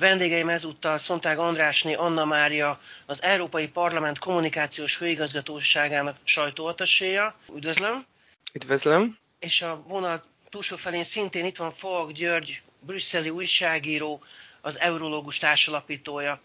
Vendégeim 0.00 0.48
ezúttal 0.48 0.98
Szontág 0.98 1.38
Andrásné 1.38 1.94
Anna 1.94 2.24
Mária, 2.24 2.80
az 3.06 3.22
Európai 3.22 3.68
Parlament 3.68 4.18
Kommunikációs 4.18 4.94
Főigazgatóságának 4.94 6.16
sajtóataséja. 6.24 7.34
Üdvözlöm! 7.54 8.06
Üdvözlöm! 8.52 9.18
És 9.38 9.62
a 9.62 9.82
vonal 9.88 10.22
túlsó 10.48 10.76
felén 10.76 11.04
szintén 11.04 11.44
itt 11.44 11.56
van 11.56 11.70
Falk 11.70 12.12
György, 12.12 12.62
brüsszeli 12.80 13.30
újságíró, 13.30 14.22
az 14.60 14.78
Eurológus 14.80 15.38
társalapítója. 15.38 16.40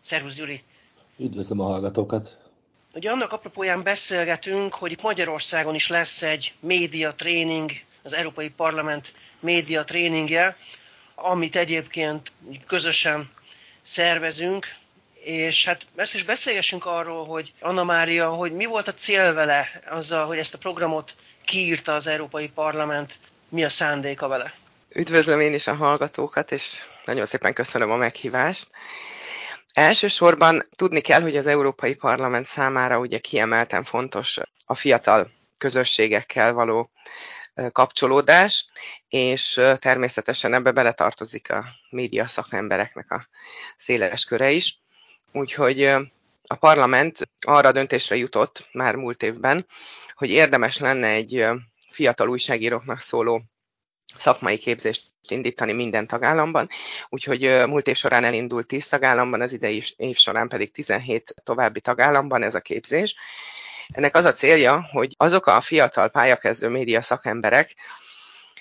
Szervusz 0.00 0.34
Gyuri! 0.36 0.62
Üdvözlöm 1.18 1.60
a 1.60 1.64
hallgatókat! 1.64 2.38
Ugye 2.94 3.10
annak 3.10 3.32
apropóján 3.32 3.82
beszélgetünk, 3.82 4.74
hogy 4.74 4.92
itt 4.92 5.02
Magyarországon 5.02 5.74
is 5.74 5.88
lesz 5.88 6.22
egy 6.22 6.54
média 6.60 7.12
tréning, 7.14 7.70
az 8.02 8.12
Európai 8.12 8.50
Parlament 8.50 9.12
média 9.40 9.84
tréningje, 9.84 10.56
amit 11.22 11.56
egyébként 11.56 12.32
közösen 12.66 13.30
szervezünk, 13.82 14.66
és 15.24 15.64
hát 15.64 15.86
ezt 15.96 16.14
is 16.14 16.22
beszélgessünk 16.24 16.86
arról, 16.86 17.24
hogy 17.26 17.52
Anna 17.60 17.84
Mária, 17.84 18.28
hogy 18.30 18.52
mi 18.52 18.64
volt 18.64 18.88
a 18.88 18.94
cél 18.94 19.32
vele 19.32 19.68
azzal, 19.86 20.26
hogy 20.26 20.38
ezt 20.38 20.54
a 20.54 20.58
programot 20.58 21.14
kiírta 21.44 21.94
az 21.94 22.06
Európai 22.06 22.48
Parlament, 22.48 23.16
mi 23.48 23.64
a 23.64 23.68
szándéka 23.68 24.28
vele? 24.28 24.52
Üdvözlöm 24.94 25.40
én 25.40 25.54
is 25.54 25.66
a 25.66 25.74
hallgatókat, 25.74 26.52
és 26.52 26.78
nagyon 27.04 27.26
szépen 27.26 27.52
köszönöm 27.54 27.90
a 27.90 27.96
meghívást. 27.96 28.70
Elsősorban 29.72 30.68
tudni 30.76 31.00
kell, 31.00 31.20
hogy 31.20 31.36
az 31.36 31.46
Európai 31.46 31.94
Parlament 31.94 32.46
számára 32.46 32.98
ugye 32.98 33.18
kiemelten 33.18 33.84
fontos 33.84 34.38
a 34.66 34.74
fiatal 34.74 35.30
közösségekkel 35.58 36.52
való 36.52 36.90
kapcsolódás, 37.72 38.66
és 39.08 39.60
természetesen 39.78 40.54
ebbe 40.54 40.70
beletartozik 40.70 41.50
a 41.50 41.64
média 41.90 42.26
szakembereknek 42.26 43.10
a 43.10 43.26
széles 43.76 44.24
köre 44.24 44.50
is. 44.50 44.78
Úgyhogy 45.32 45.82
a 46.46 46.54
parlament 46.60 47.28
arra 47.40 47.72
döntésre 47.72 48.16
jutott 48.16 48.68
már 48.72 48.94
múlt 48.94 49.22
évben, 49.22 49.66
hogy 50.14 50.30
érdemes 50.30 50.78
lenne 50.78 51.08
egy 51.08 51.46
fiatal 51.90 52.28
újságíróknak 52.28 52.98
szóló 52.98 53.42
szakmai 54.16 54.58
képzést 54.58 55.02
indítani 55.28 55.72
minden 55.72 56.06
tagállamban, 56.06 56.68
úgyhogy 57.08 57.40
múlt 57.66 57.86
év 57.86 57.96
során 57.96 58.24
elindult 58.24 58.66
10 58.66 58.88
tagállamban, 58.88 59.40
az 59.40 59.52
idei 59.52 59.82
év 59.96 60.16
során 60.16 60.48
pedig 60.48 60.72
17 60.72 61.34
további 61.44 61.80
tagállamban 61.80 62.42
ez 62.42 62.54
a 62.54 62.60
képzés. 62.60 63.14
Ennek 63.92 64.16
az 64.16 64.24
a 64.24 64.32
célja, 64.32 64.88
hogy 64.90 65.14
azok 65.16 65.46
a 65.46 65.60
fiatal 65.60 66.08
pályakezdő 66.08 66.68
média 66.68 67.00
szakemberek, 67.00 67.74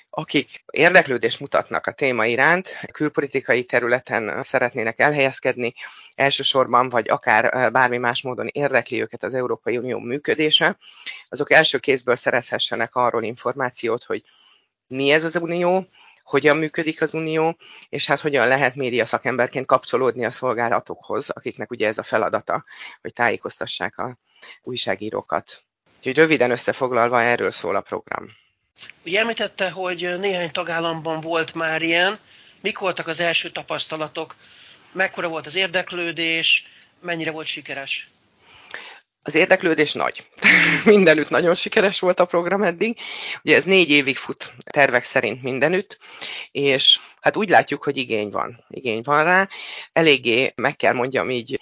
akik 0.10 0.64
érdeklődést 0.72 1.40
mutatnak 1.40 1.88
a 1.88 1.92
téma 1.92 2.26
iránt, 2.26 2.80
külpolitikai 2.92 3.64
területen 3.64 4.44
szeretnének 4.44 5.00
elhelyezkedni, 5.00 5.74
elsősorban 6.16 6.90
vagy 6.90 7.10
akár 7.10 7.72
bármi 7.72 7.98
más 7.98 8.22
módon 8.22 8.48
érdekli 8.48 9.02
őket 9.02 9.24
az 9.24 9.34
Európai 9.34 9.78
Unió 9.78 10.00
működése, 10.00 10.78
azok 11.30 11.52
első 11.52 11.78
kézből 11.78 12.16
szerezhessenek 12.16 12.96
arról 12.96 13.24
információt, 13.24 14.04
hogy 14.04 14.24
mi 14.88 15.12
ez 15.12 15.24
az 15.24 15.36
Unió, 15.36 15.88
hogyan 16.24 16.58
működik 16.58 17.02
az 17.02 17.14
Unió, 17.14 17.58
és 17.90 18.06
hát 18.06 18.20
hogyan 18.20 18.48
lehet 18.48 18.76
média 18.76 19.06
szakemberként 19.06 19.66
kapcsolódni 19.66 20.26
a 20.26 20.32
szolgálatokhoz, 20.32 21.30
akiknek 21.30 21.72
ugye 21.72 21.88
ez 21.88 21.98
a 21.98 22.04
feladata, 22.04 22.64
hogy 23.02 23.14
tájékoztassák 23.14 23.98
a 23.98 24.18
újságírókat. 24.62 25.64
Úgyhogy 25.98 26.16
röviden 26.16 26.52
összefoglalva 26.52 27.22
erről 27.22 27.52
szól 27.52 27.76
a 27.76 27.82
program. 27.82 28.26
Ugye 29.06 29.20
említette, 29.20 29.70
hogy 29.70 30.16
néhány 30.20 30.52
tagállamban 30.52 31.22
volt 31.22 31.54
már 31.54 31.82
ilyen. 31.82 32.20
Mik 32.62 32.80
voltak 32.80 33.08
az 33.08 33.20
első 33.20 33.50
tapasztalatok? 33.50 34.36
Mekkora 34.92 35.28
volt 35.28 35.46
az 35.46 35.56
érdeklődés? 35.56 36.68
Mennyire 37.02 37.32
volt 37.32 37.46
sikeres? 37.46 38.10
Az 39.22 39.36
érdeklődés 39.36 39.94
nagy. 39.94 40.28
mindenütt 40.86 41.30
nagyon 41.30 41.56
sikeres 41.56 42.00
volt 42.00 42.20
a 42.20 42.26
program 42.26 42.64
eddig. 42.64 42.98
Ugye 43.44 43.56
ez 43.56 43.64
négy 43.64 43.90
évig 43.90 44.18
fut 44.18 44.54
tervek 44.66 45.04
szerint 45.04 45.42
mindenütt, 45.42 45.98
és 46.52 47.00
hát 47.22 47.36
úgy 47.36 47.50
látjuk, 47.50 47.84
hogy 47.84 47.98
igény 47.98 48.30
van. 48.30 48.64
Igény 48.70 49.02
van 49.04 49.24
rá. 49.24 49.50
Eléggé, 49.94 50.54
meg 50.56 50.76
kell 50.76 50.94
mondjam 50.94 51.30
így, 51.30 51.60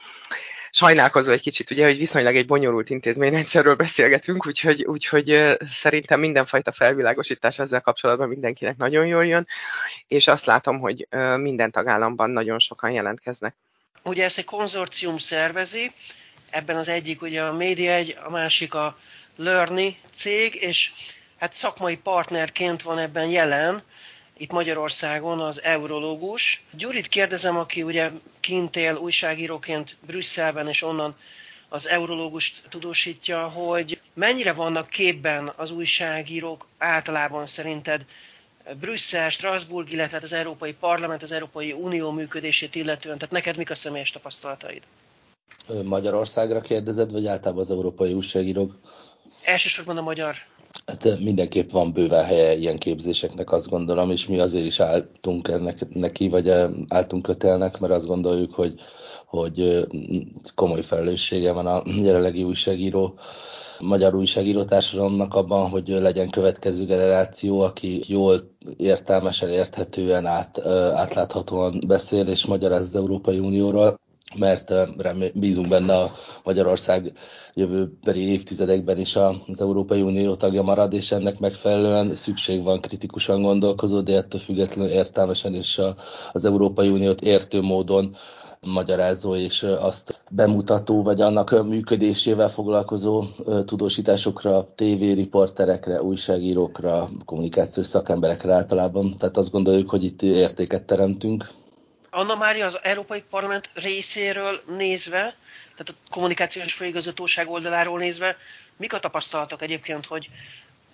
sajnálkozó 0.75 1.31
egy 1.31 1.41
kicsit, 1.41 1.71
ugye, 1.71 1.85
hogy 1.85 1.97
viszonylag 1.97 2.35
egy 2.35 2.45
bonyolult 2.45 2.89
intézményrendszerről 2.89 3.75
beszélgetünk, 3.75 4.47
úgyhogy, 4.47 4.85
úgyhogy 4.85 5.57
szerintem 5.73 6.19
mindenfajta 6.19 6.71
felvilágosítás 6.71 7.59
ezzel 7.59 7.81
kapcsolatban 7.81 8.27
mindenkinek 8.27 8.77
nagyon 8.77 9.07
jól 9.07 9.25
jön, 9.25 9.47
és 10.07 10.27
azt 10.27 10.45
látom, 10.45 10.79
hogy 10.79 11.07
minden 11.37 11.71
tagállamban 11.71 12.29
nagyon 12.29 12.59
sokan 12.59 12.91
jelentkeznek. 12.91 13.55
Ugye 14.03 14.23
ezt 14.23 14.37
egy 14.37 14.45
konzorcium 14.45 15.17
szervezi, 15.17 15.91
ebben 16.49 16.75
az 16.75 16.87
egyik 16.87 17.21
ugye 17.21 17.41
a 17.43 17.53
Média 17.53 17.91
egy, 17.91 18.17
a 18.23 18.29
másik 18.29 18.73
a 18.73 18.97
Learny 19.35 19.87
cég, 20.11 20.55
és 20.55 20.91
hát 21.39 21.53
szakmai 21.53 21.97
partnerként 21.97 22.81
van 22.81 22.97
ebben 22.97 23.29
jelen, 23.29 23.83
itt 24.37 24.51
Magyarországon 24.51 25.39
az 25.39 25.61
Eurológus. 25.63 26.63
Gyurit 26.71 27.07
kérdezem, 27.07 27.57
aki 27.57 27.83
ugye 27.83 28.09
kint 28.39 28.75
él 28.75 28.95
újságíróként 28.95 29.97
Brüsszelben, 30.05 30.67
és 30.67 30.81
onnan 30.81 31.15
az 31.69 31.87
Eurológust 31.87 32.63
tudósítja, 32.69 33.47
hogy 33.47 34.01
mennyire 34.13 34.53
vannak 34.53 34.89
képben 34.89 35.51
az 35.55 35.71
újságírók 35.71 36.65
általában 36.77 37.45
szerinted 37.45 38.05
Brüsszel, 38.79 39.29
Strasbourg, 39.29 39.91
illetve 39.91 40.19
az 40.21 40.33
Európai 40.33 40.73
Parlament, 40.73 41.21
az 41.21 41.31
Európai 41.31 41.71
Unió 41.71 42.11
működését 42.11 42.75
illetően. 42.75 43.17
Tehát 43.17 43.33
neked 43.33 43.57
mik 43.57 43.69
a 43.69 43.75
személyes 43.75 44.11
tapasztalataid? 44.11 44.83
Magyarországra 45.83 46.61
kérdezed, 46.61 47.11
vagy 47.11 47.27
általában 47.27 47.63
az 47.63 47.69
európai 47.71 48.13
újságírók? 48.13 48.75
Elsősorban 49.43 49.97
a 49.97 50.01
magyar. 50.01 50.35
Hát 50.85 51.19
mindenképp 51.19 51.69
van 51.69 51.91
bőven 51.93 52.23
helye 52.23 52.55
ilyen 52.55 52.77
képzéseknek, 52.77 53.51
azt 53.51 53.69
gondolom, 53.69 54.11
és 54.11 54.27
mi 54.27 54.39
azért 54.39 54.65
is 54.65 54.79
álltunk 54.79 55.47
ennek, 55.47 55.87
neki, 55.93 56.27
vagy 56.27 56.49
álltunk 56.87 57.23
kötelnek, 57.23 57.79
mert 57.79 57.93
azt 57.93 58.07
gondoljuk, 58.07 58.53
hogy, 58.53 58.73
hogy 59.25 59.85
komoly 60.55 60.81
felelőssége 60.81 61.51
van 61.51 61.67
a 61.67 61.83
jelenlegi 61.85 62.43
újságíró 62.43 63.13
magyar 63.79 64.15
újságíró 64.15 64.63
társadalomnak 64.63 65.33
abban, 65.33 65.69
hogy 65.69 65.87
legyen 65.87 66.29
következő 66.29 66.85
generáció, 66.85 67.61
aki 67.61 68.03
jól, 68.07 68.41
értelmesen, 68.77 69.49
érthetően, 69.49 70.25
át, 70.25 70.65
átláthatóan 70.93 71.83
beszél 71.87 72.27
és 72.27 72.45
magyaráz 72.45 72.81
az 72.81 72.95
Európai 72.95 73.39
Unióról 73.39 73.99
mert 74.35 74.73
remé- 74.97 75.39
bízunk 75.39 75.67
benne 75.67 75.97
a 75.97 76.11
Magyarország 76.45 77.11
jövőbeli 77.53 78.31
évtizedekben 78.31 78.97
is 78.97 79.15
az 79.15 79.59
Európai 79.61 80.01
Unió 80.01 80.35
tagja 80.35 80.61
marad, 80.61 80.93
és 80.93 81.11
ennek 81.11 81.39
megfelelően 81.39 82.15
szükség 82.15 82.63
van 82.63 82.81
kritikusan 82.81 83.41
gondolkozó, 83.41 84.01
de 84.01 84.15
ettől 84.17 84.39
függetlenül 84.41 84.91
értelmesen 84.91 85.53
és 85.53 85.81
az 86.33 86.45
Európai 86.45 86.89
Uniót 86.89 87.21
értő 87.21 87.61
módon 87.61 88.15
magyarázó 88.65 89.35
és 89.35 89.63
azt 89.63 90.21
bemutató, 90.31 91.03
vagy 91.03 91.21
annak 91.21 91.65
működésével 91.67 92.49
foglalkozó 92.49 93.23
tudósításokra, 93.65 94.67
tévériporterekre, 94.75 96.01
újságírókra, 96.01 97.09
kommunikációs 97.25 97.85
szakemberekre 97.87 98.53
általában. 98.53 99.15
Tehát 99.17 99.37
azt 99.37 99.51
gondoljuk, 99.51 99.89
hogy 99.89 100.03
itt 100.03 100.21
értéket 100.21 100.83
teremtünk, 100.83 101.49
Anna 102.17 102.35
Mária 102.35 102.65
az 102.65 102.79
Európai 102.83 103.23
Parlament 103.29 103.69
részéről 103.73 104.61
nézve, 104.77 105.35
tehát 105.75 105.89
a 105.89 106.09
kommunikációs 106.09 106.73
főigazgatóság 106.73 107.49
oldaláról 107.49 107.99
nézve, 107.99 108.37
mik 108.77 108.93
a 108.93 108.99
tapasztalatok 108.99 109.61
egyébként, 109.61 110.05
hogy 110.05 110.29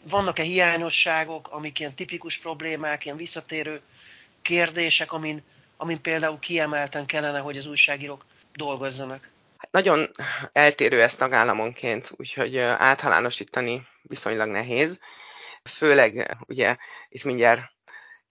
vannak-e 0.10 0.44
hiányosságok, 0.44 1.48
amik 1.51 1.80
ilyen 1.80 1.95
tipikus 1.95 2.38
problémák, 2.38 3.06
ilyen 3.06 3.18
visszatérő 3.18 3.81
kérdések, 4.42 5.12
amin, 5.12 5.42
amin 5.78 6.01
például 6.01 6.39
kiemelten 6.39 7.06
kellene, 7.06 7.39
hogy 7.39 7.57
az 7.57 7.66
újságírók 7.66 8.25
dolgozzanak? 8.56 9.30
Hát 9.57 9.72
nagyon 9.72 10.12
eltérő 10.54 11.01
ez 11.01 11.16
tagállamonként, 11.16 12.12
úgyhogy 12.16 12.57
általánosítani 12.57 13.88
viszonylag 14.01 14.50
nehéz. 14.50 14.98
Főleg 15.63 16.38
ugye 16.48 16.78
itt 17.10 17.24
mindjárt 17.24 17.62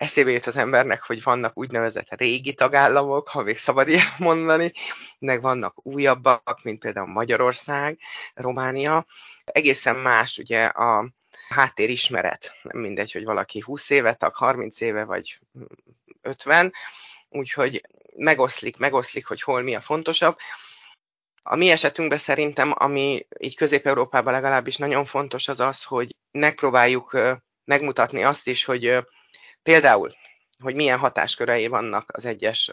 eszébe 0.00 0.31
jut 0.31 0.47
az 0.47 0.56
embernek, 0.56 1.02
hogy 1.02 1.23
vannak 1.23 1.58
úgynevezett 1.58 2.14
régi 2.17 2.55
tagállamok, 2.55 3.29
ha 3.29 3.43
még 3.43 3.58
szabad 3.58 3.88
ilyet 3.88 4.19
mondani, 4.19 4.73
meg 5.19 5.41
vannak 5.41 5.87
újabbak, 5.87 6.61
mint 6.62 6.79
például 6.79 7.06
Magyarország, 7.06 7.99
Románia. 8.35 9.06
Egészen 9.44 9.97
más 9.97 10.38
ugye 10.38 10.64
a 10.64 11.08
háttérismeret. 11.49 12.52
Nem 12.62 12.81
mindegy, 12.81 13.12
hogy 13.12 13.25
valaki 13.25 13.61
20 13.61 13.91
éve 13.91 14.14
tag, 14.14 14.35
30 14.35 14.81
éve 14.81 15.05
vagy 15.05 15.38
50, 16.23 16.73
úgyhogy 17.29 17.82
megoszlik, 18.17 18.76
megoszlik, 18.76 19.26
hogy 19.26 19.43
hol 19.43 19.62
mi 19.62 19.75
a 19.75 19.81
fontosabb. 19.81 20.37
A 21.43 21.56
mi 21.56 21.70
esetünkben 21.70 22.19
szerintem, 22.19 22.73
ami 22.75 23.26
így 23.38 23.56
Közép-Európában 23.56 24.32
legalábbis 24.32 24.76
nagyon 24.76 25.05
fontos, 25.05 25.49
az 25.49 25.61
az, 25.61 25.85
hogy 25.85 26.17
megpróbáljuk 26.31 27.19
megmutatni 27.64 28.25
azt 28.25 28.47
is, 28.47 28.64
hogy 28.64 29.05
például, 29.62 30.14
hogy 30.58 30.74
milyen 30.74 30.98
hatáskörei 30.98 31.66
vannak 31.66 32.10
az 32.12 32.24
egyes 32.24 32.70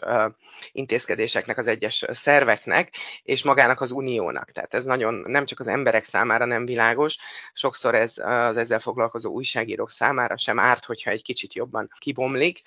intézkedéseknek, 0.72 1.58
az 1.58 1.66
egyes 1.66 2.04
szerveknek, 2.08 2.94
és 3.22 3.42
magának 3.42 3.80
az 3.80 3.90
uniónak. 3.90 4.52
Tehát 4.52 4.74
ez 4.74 4.84
nagyon 4.84 5.14
nem 5.14 5.44
csak 5.44 5.60
az 5.60 5.66
emberek 5.66 6.04
számára 6.04 6.44
nem 6.44 6.64
világos, 6.64 7.16
sokszor 7.52 7.94
ez 7.94 8.18
az 8.18 8.56
ezzel 8.56 8.80
foglalkozó 8.80 9.32
újságírók 9.32 9.90
számára 9.90 10.36
sem 10.36 10.58
árt, 10.58 10.84
hogyha 10.84 11.10
egy 11.10 11.22
kicsit 11.22 11.54
jobban 11.54 11.90
kibomlik 11.98 12.62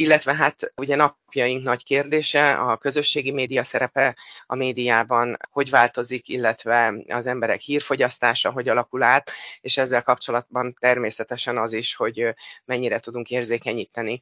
illetve 0.00 0.34
hát 0.34 0.72
ugye 0.76 0.96
napjaink 0.96 1.62
nagy 1.62 1.84
kérdése, 1.84 2.52
a 2.52 2.76
közösségi 2.76 3.30
média 3.30 3.64
szerepe 3.64 4.16
a 4.46 4.54
médiában, 4.54 5.36
hogy 5.50 5.70
változik, 5.70 6.28
illetve 6.28 6.94
az 7.08 7.26
emberek 7.26 7.60
hírfogyasztása, 7.60 8.50
hogy 8.50 8.68
alakul 8.68 9.02
át, 9.02 9.30
és 9.60 9.76
ezzel 9.76 10.02
kapcsolatban 10.02 10.76
természetesen 10.78 11.58
az 11.58 11.72
is, 11.72 11.94
hogy 11.94 12.34
mennyire 12.64 13.00
tudunk 13.00 13.30
érzékenyíteni 13.30 14.20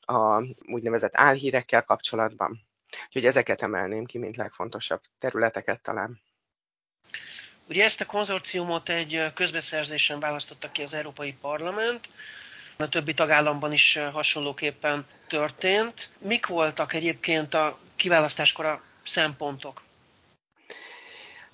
a 0.00 0.42
úgynevezett 0.66 1.16
álhírekkel 1.16 1.82
kapcsolatban. 1.82 2.60
Úgyhogy 3.06 3.26
ezeket 3.26 3.62
emelném 3.62 4.04
ki, 4.04 4.18
mint 4.18 4.36
legfontosabb 4.36 5.00
területeket 5.18 5.80
talán. 5.80 6.20
Ugye 7.68 7.84
ezt 7.84 8.00
a 8.00 8.06
konzorciumot 8.06 8.88
egy 8.88 9.22
közbeszerzésen 9.34 10.20
választotta 10.20 10.70
ki 10.70 10.82
az 10.82 10.94
Európai 10.94 11.32
Parlament, 11.40 12.08
a 12.76 12.88
többi 12.88 13.14
tagállamban 13.14 13.72
is 13.72 13.98
hasonlóképpen 14.12 15.06
történt. 15.26 16.10
Mik 16.18 16.46
voltak 16.46 16.92
egyébként 16.92 17.54
a 17.54 17.78
kiválasztáskor 17.96 18.64
a 18.64 18.82
szempontok? 19.02 19.82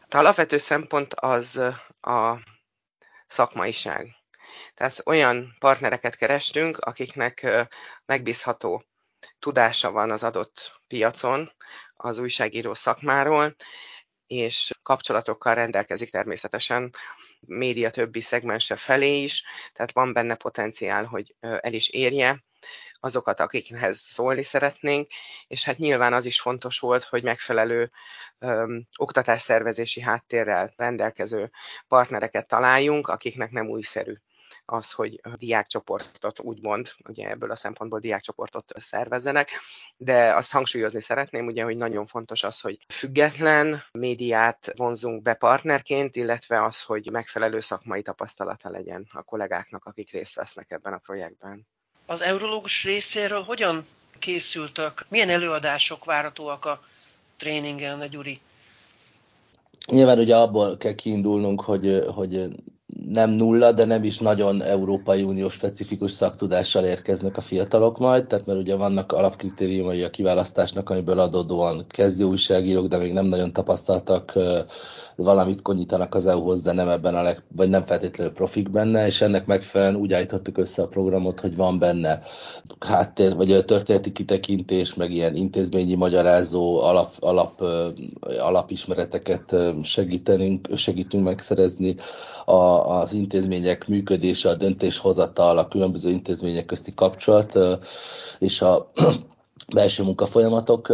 A 0.09 0.17
alapvető 0.17 0.59
szempont 0.59 1.15
az 1.15 1.57
a 2.01 2.39
szakmaiság. 3.27 4.17
Tehát 4.75 5.03
olyan 5.05 5.57
partnereket 5.59 6.17
kerestünk, 6.17 6.79
akiknek 6.79 7.47
megbízható 8.05 8.85
tudása 9.39 9.91
van 9.91 10.11
az 10.11 10.23
adott 10.23 10.81
piacon, 10.87 11.53
az 11.95 12.19
újságíró 12.19 12.75
szakmáról, 12.75 13.57
és 14.27 14.71
kapcsolatokkal 14.83 15.55
rendelkezik 15.55 16.11
természetesen 16.11 16.95
média 17.47 17.91
többi 17.91 18.21
szegmense 18.21 18.77
felé 18.77 19.23
is, 19.23 19.45
tehát 19.73 19.93
van 19.93 20.13
benne 20.13 20.35
potenciál, 20.35 21.05
hogy 21.05 21.35
el 21.41 21.73
is 21.73 21.89
érje 21.89 22.45
azokat, 23.01 23.41
akikhez 23.41 23.99
szólni 23.99 24.43
szeretnénk, 24.43 25.11
és 25.47 25.65
hát 25.65 25.79
nyilván 25.79 26.13
az 26.13 26.25
is 26.25 26.41
fontos 26.41 26.79
volt, 26.79 27.03
hogy 27.03 27.23
megfelelő 27.23 27.91
öm, 28.39 28.87
oktatásszervezési 28.97 30.01
háttérrel 30.01 30.73
rendelkező 30.77 31.51
partnereket 31.89 32.47
találjunk, 32.47 33.09
akiknek 33.09 33.51
nem 33.51 33.69
újszerű 33.69 34.15
az, 34.65 34.93
hogy 34.93 35.21
diákcsoportot 35.39 36.41
úgymond, 36.41 36.93
ugye 37.09 37.29
ebből 37.29 37.51
a 37.51 37.57
szempontból 37.57 37.99
diákcsoportot 37.99 38.73
szervezzenek, 38.77 39.49
de 39.97 40.35
azt 40.35 40.53
hangsúlyozni 40.53 41.01
szeretném, 41.01 41.47
ugye, 41.47 41.63
hogy 41.63 41.77
nagyon 41.77 42.07
fontos 42.07 42.43
az, 42.43 42.61
hogy 42.61 42.79
független 42.89 43.85
médiát 43.93 44.73
vonzunk 44.77 45.23
be 45.23 45.35
partnerként, 45.35 46.17
illetve 46.17 46.65
az, 46.65 46.83
hogy 46.83 47.09
megfelelő 47.11 47.61
szakmai 47.61 48.03
tapasztalata 48.03 48.71
legyen 48.71 49.09
a 49.13 49.23
kollégáknak, 49.23 49.85
akik 49.85 50.11
részt 50.11 50.35
vesznek 50.35 50.71
ebben 50.71 50.93
a 50.93 50.99
projektben. 50.99 51.67
Az 52.07 52.23
eurológus 52.23 52.85
részéről 52.85 53.43
hogyan 53.43 53.87
készültök? 54.19 55.05
Milyen 55.09 55.29
előadások 55.29 56.05
várhatóak 56.05 56.65
a 56.65 56.83
tréningen, 57.37 58.11
Gyuri? 58.11 58.41
Nyilván 59.87 60.19
ugye 60.19 60.37
abból 60.37 60.77
kell 60.77 60.95
kiindulnunk, 60.95 61.61
hogy, 61.61 62.05
hogy 62.15 62.49
nem 63.09 63.31
nulla, 63.31 63.73
de 63.73 63.85
nem 63.85 64.05
is 64.05 64.19
nagyon 64.19 64.63
Európai 64.63 65.23
Unió 65.23 65.49
specifikus 65.49 66.11
szaktudással 66.11 66.85
érkeznek 66.85 67.37
a 67.37 67.41
fiatalok 67.41 67.99
majd, 67.99 68.27
tehát 68.27 68.47
mert 68.47 68.59
ugye 68.59 68.77
vannak 68.77 69.13
alapkritériumai 69.13 70.03
a 70.03 70.11
kiválasztásnak, 70.11 70.91
amiből 70.91 71.19
adódóan 71.19 71.85
kezdő 71.89 72.25
újságírók, 72.25 72.87
de 72.87 72.97
még 72.97 73.13
nem 73.13 73.27
nagyon 73.27 73.53
tapasztaltak, 73.53 74.33
valamit 75.17 75.63
konyítanak 75.63 76.15
az 76.15 76.27
EU-hoz, 76.27 76.63
de 76.63 76.73
nem 76.73 76.89
ebben 76.89 77.15
a 77.15 77.23
leg, 77.23 77.43
vagy 77.57 77.69
nem 77.69 77.85
feltétlenül 77.85 78.33
profik 78.33 78.71
benne, 78.71 79.07
és 79.07 79.21
ennek 79.21 79.47
megfelelően 79.47 80.01
úgy 80.01 80.13
állítottuk 80.13 80.59
össze 80.59 80.83
a 80.83 80.89
programot, 80.89 81.41
hogy 81.41 81.57
van 81.57 81.79
benne 81.79 82.21
háttér, 82.81 83.35
vagy 83.35 83.53
a 83.53 83.65
történeti 83.65 84.13
kitekintés, 84.13 84.95
meg 84.95 85.11
ilyen 85.11 85.35
intézményi 85.35 85.95
magyarázó 85.95 86.81
alap, 86.81 87.11
alap, 87.21 87.65
alapismereteket 88.39 89.57
segítenünk, 89.83 90.69
segítünk 90.77 91.25
megszerezni, 91.25 91.95
a, 92.45 93.01
az 93.01 93.13
intézmények 93.13 93.89
működése, 93.89 94.49
a 94.49 94.55
döntéshozatal, 94.55 95.59
a 95.59 95.69
különböző 95.69 96.11
intézmények 96.11 96.67
közti 96.67 96.95
kapcsolat 96.95 97.59
és 98.39 98.63
a 98.63 98.91
belső 99.75 100.03
munkafolyamatok 100.03 100.93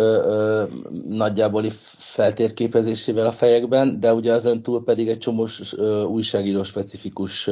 nagyjából 1.09 1.65
feltérképezésével 1.97 3.27
a 3.27 3.33
fejekben, 3.33 4.01
de 4.01 4.15
ugye 4.15 4.33
azon 4.33 4.63
túl 4.63 4.85
pedig 4.85 5.09
egy 5.09 5.19
csomó 5.19 5.47
újságíró 6.07 6.63
specifikus 6.63 7.51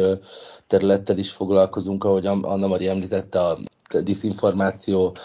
területtel 0.67 1.19
is 1.19 1.31
foglalkozunk, 1.31 2.05
ahogy 2.05 2.27
Anna 2.27 2.67
Mari 2.67 2.89
említette, 2.89 3.41
a 3.41 3.59
diszinformáció, 4.03 5.17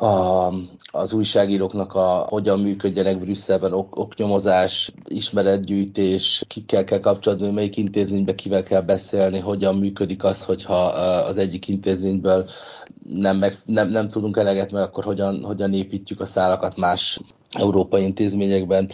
a, 0.00 0.52
az 0.92 1.12
újságíróknak 1.12 1.94
a 1.94 2.26
hogyan 2.28 2.60
működjenek 2.60 3.18
Brüsszelben, 3.18 3.72
ok, 3.72 3.96
oknyomozás, 3.96 4.92
ismeretgyűjtés, 5.04 6.44
kikkel 6.48 6.84
kell 6.84 7.00
kapcsolatban, 7.00 7.54
melyik 7.54 7.76
intézménybe 7.76 8.34
kivel 8.34 8.62
kell 8.62 8.80
beszélni, 8.80 9.38
hogyan 9.38 9.76
működik 9.76 10.24
az, 10.24 10.44
hogyha 10.44 10.84
az 10.84 11.36
egyik 11.36 11.68
intézményből 11.68 12.48
nem, 13.04 13.36
meg, 13.36 13.58
nem, 13.64 13.88
nem 13.88 14.08
tudunk 14.08 14.36
eleget, 14.36 14.70
mert 14.72 14.86
akkor 14.86 15.04
hogyan, 15.04 15.44
hogyan 15.44 15.74
építjük 15.74 16.20
a 16.20 16.26
szálakat 16.26 16.76
más 16.76 17.20
európai 17.50 18.02
intézményekben 18.02 18.90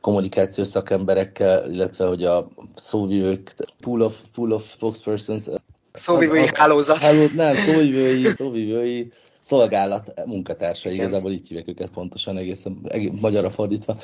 kommunikációs 0.00 0.68
szakemberekkel, 0.68 1.70
illetve 1.70 2.06
hogy 2.06 2.24
a 2.24 2.48
szóvivők, 2.74 3.54
pool 3.80 4.00
of, 4.00 4.20
pool 4.34 4.52
of 4.52 4.72
spokespersons, 4.72 5.44
szóvivői 5.92 6.48
hálózat. 6.54 6.98
hálózat. 6.98 7.34
Nem, 7.34 7.56
szóvivői, 7.56 8.26
szóvivői 8.34 9.12
szolgálat 9.48 10.12
munkatársai, 10.26 10.94
igazából 10.94 11.32
így 11.32 11.48
hívják 11.48 11.68
őket 11.68 11.90
pontosan, 11.90 12.36
egészen 12.36 12.78
egész, 12.88 13.10
magyarra 13.20 13.50
fordítva. 13.50 13.96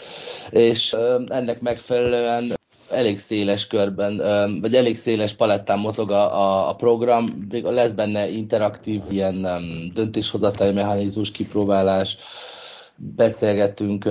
És 0.51 0.97
ennek 1.27 1.61
megfelelően 1.61 2.59
elég 2.91 3.19
széles 3.19 3.67
körben, 3.67 4.17
vagy 4.61 4.75
elég 4.75 4.97
széles 4.97 5.33
palettán 5.33 5.79
mozog 5.79 6.11
a, 6.11 6.69
a 6.69 6.75
program, 6.75 7.49
lesz 7.63 7.93
benne 7.93 8.29
interaktív 8.29 9.01
ilyen 9.11 9.47
döntéshozatali 9.95 10.73
mechanizmus 10.73 11.31
kipróbálás, 11.31 12.17
beszélgettünk 12.97 14.09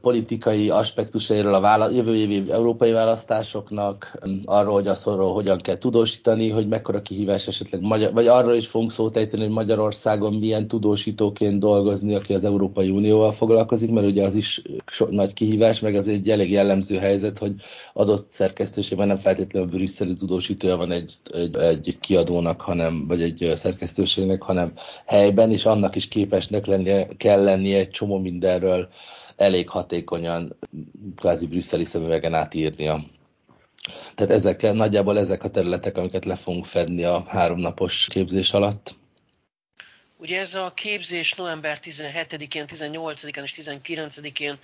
politikai 0.00 0.70
aspektusairól 0.70 1.54
a 1.54 1.60
vála- 1.60 1.94
jövő 1.94 2.16
évi 2.16 2.50
európai 2.50 2.92
választásoknak, 2.92 4.18
arról, 4.44 4.72
hogy 4.72 4.86
azt 4.86 5.06
arról 5.06 5.32
hogyan 5.32 5.58
kell 5.58 5.76
tudósítani, 5.76 6.50
hogy 6.50 6.68
mekkora 6.68 7.02
kihívás 7.02 7.46
esetleg, 7.46 7.80
magyar, 7.80 8.12
vagy 8.12 8.26
arról 8.26 8.54
is 8.54 8.66
fogunk 8.66 8.92
szót 8.92 9.16
ejteni, 9.16 9.42
hogy 9.42 9.52
Magyarországon 9.52 10.34
milyen 10.34 10.68
tudósítóként 10.68 11.58
dolgozni, 11.58 12.14
aki 12.14 12.34
az 12.34 12.44
Európai 12.44 12.90
Unióval 12.90 13.32
foglalkozik, 13.32 13.90
mert 13.90 14.06
ugye 14.06 14.24
az 14.24 14.34
is 14.34 14.62
so, 14.86 15.06
nagy 15.10 15.32
kihívás, 15.32 15.80
meg 15.80 15.94
az 15.94 16.08
egy 16.08 16.30
elég 16.30 16.50
jellemző 16.50 16.96
helyzet, 16.96 17.38
hogy 17.38 17.54
adott 17.92 18.30
szerkesztőségben 18.30 19.06
nem 19.06 19.16
feltétlenül 19.16 19.68
brüsszeli 19.68 20.14
tudósítója 20.14 20.76
van 20.76 20.90
egy, 20.90 21.14
egy, 21.32 21.56
egy 21.56 21.98
kiadónak, 22.00 22.60
hanem, 22.60 23.06
vagy 23.06 23.22
egy 23.22 23.52
szerkesztőségnek, 23.54 24.42
hanem 24.42 24.72
helyben, 25.06 25.50
és 25.52 25.64
annak 25.64 25.96
is 25.96 26.08
képesnek 26.08 26.66
lennie, 26.66 27.08
kell 27.16 27.42
lennie 27.42 27.78
egy 27.78 27.90
csomó 27.90 28.15
csomó 28.16 28.28
mindenről 28.30 28.88
elég 29.36 29.68
hatékonyan 29.68 30.58
kvázi 31.16 31.46
brüsszeli 31.46 31.84
szemüvegen 31.84 32.34
átírnia. 32.34 33.04
Tehát 34.14 34.32
ezek, 34.32 34.72
nagyjából 34.72 35.18
ezek 35.18 35.44
a 35.44 35.50
területek, 35.50 35.96
amiket 35.96 36.24
le 36.24 36.36
fogunk 36.36 36.64
fedni 36.64 37.04
a 37.04 37.24
háromnapos 37.28 38.06
képzés 38.10 38.52
alatt. 38.52 38.94
Ugye 40.16 40.40
ez 40.40 40.54
a 40.54 40.72
képzés 40.74 41.34
november 41.34 41.78
17-én, 41.82 42.64
18-án 42.68 43.42
és 43.42 43.54
19-én 43.56 44.58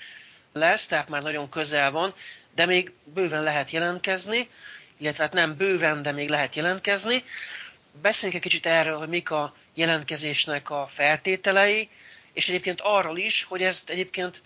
lesz, 0.53 0.87
tehát 0.87 1.09
már 1.09 1.23
nagyon 1.23 1.49
közel 1.49 1.91
van, 1.91 2.15
de 2.55 2.67
még 2.67 2.93
bőven 3.15 3.43
lehet 3.43 3.71
jelentkezni, 3.71 4.49
illetve 4.99 5.23
hát 5.23 5.33
nem 5.33 5.57
bőven, 5.57 6.03
de 6.03 6.13
még 6.13 6.29
lehet 6.29 6.55
jelentkezni. 6.55 7.25
Beszéljünk 8.03 8.45
egy 8.45 8.51
kicsit 8.51 8.67
erről, 8.67 8.97
hogy 8.99 9.09
mik 9.09 9.31
a 9.31 9.55
jelentkezésnek 9.75 10.71
a 10.71 10.87
feltételei, 10.87 11.89
és 12.33 12.49
egyébként 12.49 12.81
arról 12.81 13.19
is, 13.19 13.43
hogy 13.43 13.63
ezt 13.63 13.91
egyébként 13.91 14.43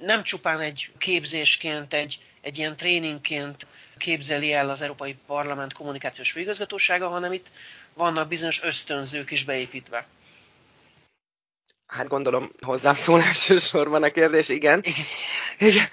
nem 0.00 0.22
csupán 0.22 0.60
egy 0.60 0.90
képzésként, 0.98 1.94
egy, 1.94 2.18
egy 2.40 2.58
ilyen 2.58 2.76
tréningként 2.76 3.66
képzeli 3.96 4.52
el 4.52 4.70
az 4.70 4.82
Európai 4.82 5.16
Parlament 5.26 5.72
kommunikációs 5.72 6.30
főigazgatósága, 6.30 7.08
hanem 7.08 7.32
itt 7.32 7.46
vannak 7.94 8.28
bizonyos 8.28 8.62
ösztönzők 8.62 9.30
is 9.30 9.44
beépítve. 9.44 10.06
Hát 11.86 12.08
gondolom 12.08 12.52
hozzám 12.60 12.94
szól 12.94 13.22
elsősorban 13.22 14.02
a 14.02 14.10
kérdés, 14.10 14.48
igen. 14.48 14.82
igen. 15.58 15.88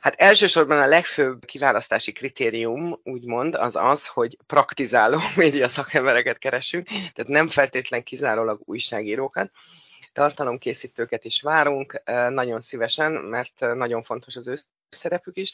Hát 0.00 0.14
elsősorban 0.16 0.80
a 0.80 0.86
legfőbb 0.86 1.44
kiválasztási 1.44 2.12
kritérium, 2.12 3.00
úgymond, 3.02 3.54
az 3.54 3.76
az, 3.76 4.06
hogy 4.06 4.36
praktizáló 4.46 5.20
média 5.36 5.68
szakembereket 5.68 6.38
keresünk, 6.38 6.86
tehát 6.86 7.26
nem 7.26 7.48
feltétlen 7.48 8.02
kizárólag 8.02 8.60
újságírókat. 8.64 9.50
Tartalomkészítőket 10.12 11.24
is 11.24 11.42
várunk, 11.42 12.02
nagyon 12.30 12.60
szívesen, 12.60 13.12
mert 13.12 13.60
nagyon 13.60 14.02
fontos 14.02 14.36
az 14.36 14.48
ő 14.48 14.58
szerepük 14.88 15.36
is. 15.36 15.52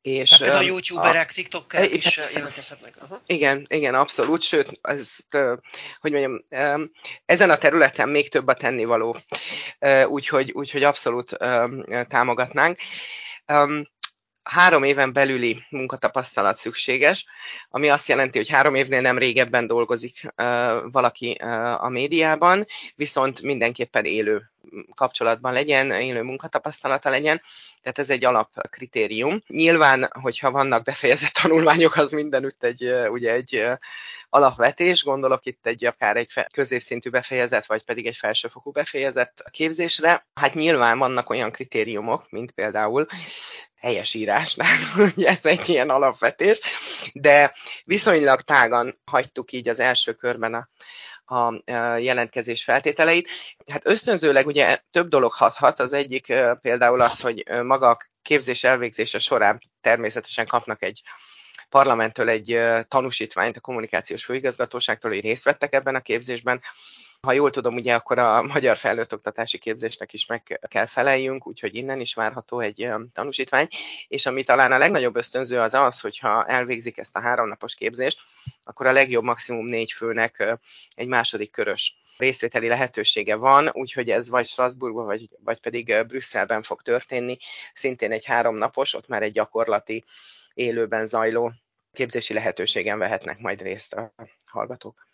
És, 0.00 0.28
Tehát 0.28 0.44
például 0.44 0.64
a 0.64 0.66
youtuberek, 0.66 1.28
a, 1.30 1.32
tiktokerek 1.32 1.92
is 1.92 2.14
persze. 2.14 2.38
jelentkezhetnek. 2.38 2.94
Aha. 2.98 3.22
Igen, 3.26 3.66
igen, 3.68 3.94
abszolút, 3.94 4.42
sőt, 4.42 4.78
ez, 4.82 5.16
hogy 6.00 6.12
mondjam, 6.12 6.44
ezen 7.24 7.50
a 7.50 7.58
területen 7.58 8.08
még 8.08 8.28
több 8.28 8.46
a 8.46 8.54
tennivaló, 8.54 9.18
úgyhogy, 10.06 10.50
úgyhogy 10.52 10.82
abszolút 10.82 11.36
támogatnánk 12.08 12.78
három 14.48 14.82
éven 14.82 15.12
belüli 15.12 15.64
munkatapasztalat 15.70 16.56
szükséges, 16.56 17.26
ami 17.70 17.88
azt 17.88 18.08
jelenti, 18.08 18.38
hogy 18.38 18.48
három 18.48 18.74
évnél 18.74 19.00
nem 19.00 19.18
régebben 19.18 19.66
dolgozik 19.66 20.32
valaki 20.90 21.30
a 21.78 21.88
médiában, 21.88 22.66
viszont 22.94 23.42
mindenképpen 23.42 24.04
élő 24.04 24.50
kapcsolatban 24.94 25.52
legyen, 25.52 25.90
élő 25.90 26.22
munkatapasztalata 26.22 27.10
legyen, 27.10 27.42
tehát 27.82 27.98
ez 27.98 28.10
egy 28.10 28.24
alapkritérium. 28.24 29.42
Nyilván, 29.46 30.10
hogyha 30.20 30.50
vannak 30.50 30.84
befejezett 30.84 31.32
tanulmányok, 31.32 31.96
az 31.96 32.10
mindenütt 32.10 32.64
egy, 32.64 32.92
ugye 33.10 33.32
egy 33.32 33.62
alapvetés, 34.30 35.04
gondolok 35.04 35.46
itt 35.46 35.66
egy 35.66 35.84
akár 35.84 36.16
egy 36.16 36.32
középszintű 36.52 37.10
befejezet, 37.10 37.66
vagy 37.66 37.82
pedig 37.84 38.06
egy 38.06 38.16
felsőfokú 38.16 38.70
befejezett 38.70 39.42
képzésre. 39.50 40.26
Hát 40.34 40.54
nyilván 40.54 40.98
vannak 40.98 41.30
olyan 41.30 41.50
kritériumok, 41.50 42.30
mint 42.30 42.50
például 42.50 43.06
helyes 43.76 44.14
írásnál, 44.14 44.78
ugye 45.16 45.28
ez 45.28 45.44
egy 45.44 45.68
ilyen 45.68 45.90
alapvetés, 45.90 46.60
de 47.12 47.54
viszonylag 47.84 48.40
tágan 48.40 49.00
hagytuk 49.04 49.52
így 49.52 49.68
az 49.68 49.78
első 49.80 50.12
körben 50.12 50.54
a, 50.54 50.68
a 51.28 51.62
jelentkezés 51.98 52.64
feltételeit. 52.64 53.28
Hát 53.72 53.86
ösztönzőleg 53.86 54.46
ugye 54.46 54.78
több 54.90 55.08
dolog 55.08 55.32
hathat, 55.32 55.80
az 55.80 55.92
egyik 55.92 56.32
például 56.60 57.00
az, 57.00 57.20
hogy 57.20 57.44
maga 57.62 57.88
a 57.88 57.98
képzés 58.22 58.64
elvégzése 58.64 59.18
során 59.18 59.58
természetesen 59.80 60.46
kapnak 60.46 60.82
egy 60.82 61.02
parlamenttől 61.68 62.28
egy 62.28 62.60
tanúsítványt 62.88 63.56
a 63.56 63.60
kommunikációs 63.60 64.24
főigazgatóságtól, 64.24 65.10
hogy 65.10 65.20
részt 65.20 65.44
vettek 65.44 65.74
ebben 65.74 65.94
a 65.94 66.00
képzésben. 66.00 66.60
Ha 67.26 67.32
jól 67.32 67.50
tudom, 67.50 67.74
ugye 67.74 67.94
akkor 67.94 68.18
a 68.18 68.42
magyar 68.42 68.76
felnőtt 68.76 69.12
oktatási 69.12 69.58
képzésnek 69.58 70.12
is 70.12 70.26
meg 70.26 70.60
kell 70.68 70.86
feleljünk, 70.86 71.46
úgyhogy 71.46 71.74
innen 71.74 72.00
is 72.00 72.14
várható 72.14 72.60
egy 72.60 72.88
tanúsítvány. 73.12 73.68
És 74.08 74.26
ami 74.26 74.42
talán 74.42 74.72
a 74.72 74.78
legnagyobb 74.78 75.16
ösztönző 75.16 75.60
az 75.60 75.74
az, 75.74 76.00
hogyha 76.00 76.44
elvégzik 76.44 76.98
ezt 76.98 77.16
a 77.16 77.20
háromnapos 77.20 77.74
képzést, 77.74 78.20
akkor 78.64 78.86
a 78.86 78.92
legjobb 78.92 79.24
maximum 79.24 79.66
négy 79.66 79.92
főnek 79.92 80.58
egy 80.96 81.08
második 81.08 81.50
körös 81.50 81.96
részvételi 82.18 82.68
lehetősége 82.68 83.34
van, 83.34 83.70
úgyhogy 83.72 84.10
ez 84.10 84.28
vagy 84.28 84.46
Strasbourgban, 84.46 85.04
vagy, 85.04 85.28
vagy 85.44 85.60
pedig 85.60 86.04
Brüsszelben 86.06 86.62
fog 86.62 86.82
történni, 86.82 87.36
szintén 87.72 88.12
egy 88.12 88.24
háromnapos, 88.24 88.94
ott 88.94 89.08
már 89.08 89.22
egy 89.22 89.32
gyakorlati 89.32 90.04
élőben 90.54 91.06
zajló 91.06 91.52
képzési 91.92 92.32
lehetőségen 92.32 92.98
vehetnek 92.98 93.38
majd 93.38 93.62
részt 93.62 93.94
a 93.94 94.14
hallgatók. 94.46 95.07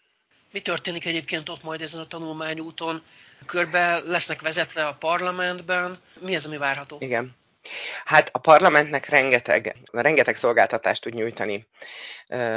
Mi 0.55 0.61
történik 0.61 1.07
egyébként 1.07 1.49
ott 1.49 1.63
majd 1.63 1.81
ezen 1.81 2.01
a 2.01 2.07
tanulmányúton? 2.07 3.03
Körbe 3.47 3.99
lesznek 3.99 4.41
vezetve 4.41 4.87
a 4.87 4.97
parlamentben? 4.99 5.97
Mi 6.21 6.35
ez, 6.35 6.47
ami 6.47 6.57
várható? 6.57 6.97
Igen. 7.01 7.37
Hát 8.05 8.29
a 8.33 8.39
parlamentnek 8.39 9.09
rengeteg, 9.09 9.77
rengeteg 9.93 10.37
szolgáltatást 10.37 11.03
tud 11.03 11.15
nyújtani 11.15 11.67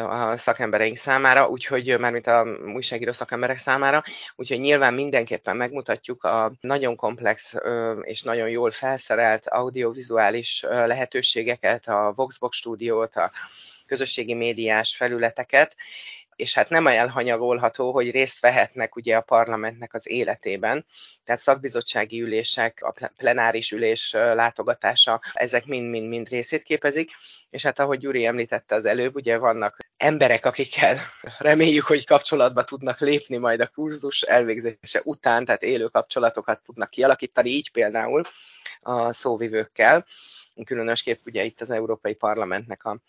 a 0.07 0.37
szakembereink 0.37 0.97
számára, 0.97 1.47
úgyhogy 1.47 1.99
mármint 1.99 2.27
a 2.27 2.45
újságíró 2.73 3.11
szakemberek 3.11 3.57
számára, 3.57 4.03
úgyhogy 4.35 4.59
nyilván 4.59 4.93
mindenképpen 4.93 5.55
megmutatjuk 5.55 6.23
a 6.23 6.51
nagyon 6.61 6.95
komplex 6.95 7.53
és 8.01 8.21
nagyon 8.21 8.49
jól 8.49 8.71
felszerelt 8.71 9.47
audiovizuális 9.47 10.61
lehetőségeket, 10.61 11.87
a 11.87 12.13
Voxbox 12.15 12.57
stúdiót, 12.57 13.15
a 13.15 13.31
közösségi 13.85 14.33
médiás 14.33 14.95
felületeket, 14.95 15.75
és 16.38 16.53
hát 16.53 16.70
nem 16.70 16.88
elhanyagolható, 16.88 17.91
hogy 17.91 18.12
részt 18.12 18.39
vehetnek 18.39 18.96
ugye 18.96 19.15
a 19.15 19.22
parlamentnek 19.22 19.94
az 19.94 20.10
életében. 20.10 20.86
Tehát 21.24 21.41
szakbizottsági 21.41 22.22
ülések, 22.22 22.79
a 22.82 22.94
plenáris 23.17 23.72
ülés 23.72 24.12
látogatása, 24.12 25.22
ezek 25.34 25.65
mind-mind-mind 25.65 26.29
részét 26.29 26.63
képezik, 26.63 27.12
és 27.50 27.63
hát 27.63 27.79
ahogy 27.79 28.00
Gyuri 28.00 28.25
említette 28.25 28.75
az 28.75 28.86
előbb, 28.86 29.15
ugye 29.15 29.38
vannak 29.38 29.77
emberek, 29.98 30.46
akikkel 30.46 31.00
reméljük, 31.38 31.86
hogy 31.86 32.06
kapcsolatba 32.06 32.63
tudnak 32.63 33.00
lépni 33.00 33.38
majd 33.38 33.60
a 33.60 33.67
kurzus 33.67 34.22
elvégzése 34.22 35.01
után, 35.03 35.46
tehát 35.46 35.63
élő 35.63 35.88
kapcsolatokat 35.88 36.62
tudnak 36.65 36.89
kialakítani, 36.89 37.50
így 37.50 37.72
például 37.72 38.24
a 38.79 39.13
szóvivőkkel, 39.13 40.06
különösképp 40.65 41.25
ugye 41.25 41.43
itt 41.43 41.61
az 41.61 41.69
Európai 41.69 42.13
Parlamentnek 42.13 42.85
a 42.85 42.99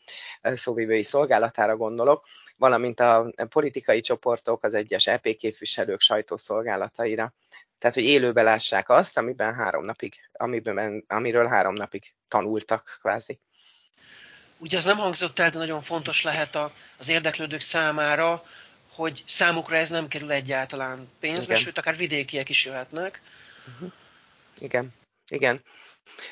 szóvivői 0.42 1.02
szolgálatára 1.02 1.76
gondolok, 1.76 2.24
valamint 2.56 3.00
a 3.00 3.32
politikai 3.48 4.00
csoportok, 4.00 4.64
az 4.64 4.74
egyes 4.74 5.06
EP 5.06 5.36
képviselők 5.36 6.00
sajtószolgálataira. 6.00 7.32
Tehát, 7.78 7.96
hogy 7.96 8.04
élőbe 8.04 8.42
lássák 8.42 8.88
azt, 8.88 9.18
amiben 9.18 9.54
három 9.54 9.84
napig, 9.84 10.14
amiben, 10.32 11.04
amiről 11.06 11.46
három 11.46 11.74
napig 11.74 12.12
tanultak 12.28 12.98
kvázi. 13.00 13.38
Ugye 14.58 14.76
ez 14.76 14.84
nem 14.84 14.96
hangzott 14.96 15.38
el, 15.38 15.50
de 15.50 15.58
nagyon 15.58 15.82
fontos 15.82 16.22
lehet 16.22 16.54
a, 16.54 16.72
az 16.98 17.08
érdeklődők 17.08 17.60
számára, 17.60 18.42
hogy 18.92 19.22
számukra 19.26 19.76
ez 19.76 19.90
nem 19.90 20.08
kerül 20.08 20.30
egyáltalán 20.30 21.08
pénzbe, 21.20 21.52
Igen. 21.52 21.64
sőt, 21.64 21.78
akár 21.78 21.96
vidékiek 21.96 22.48
is 22.48 22.64
jöhetnek. 22.64 23.22
Uh-huh. 23.66 23.92
Igen, 24.58 24.94
igen. 25.30 25.62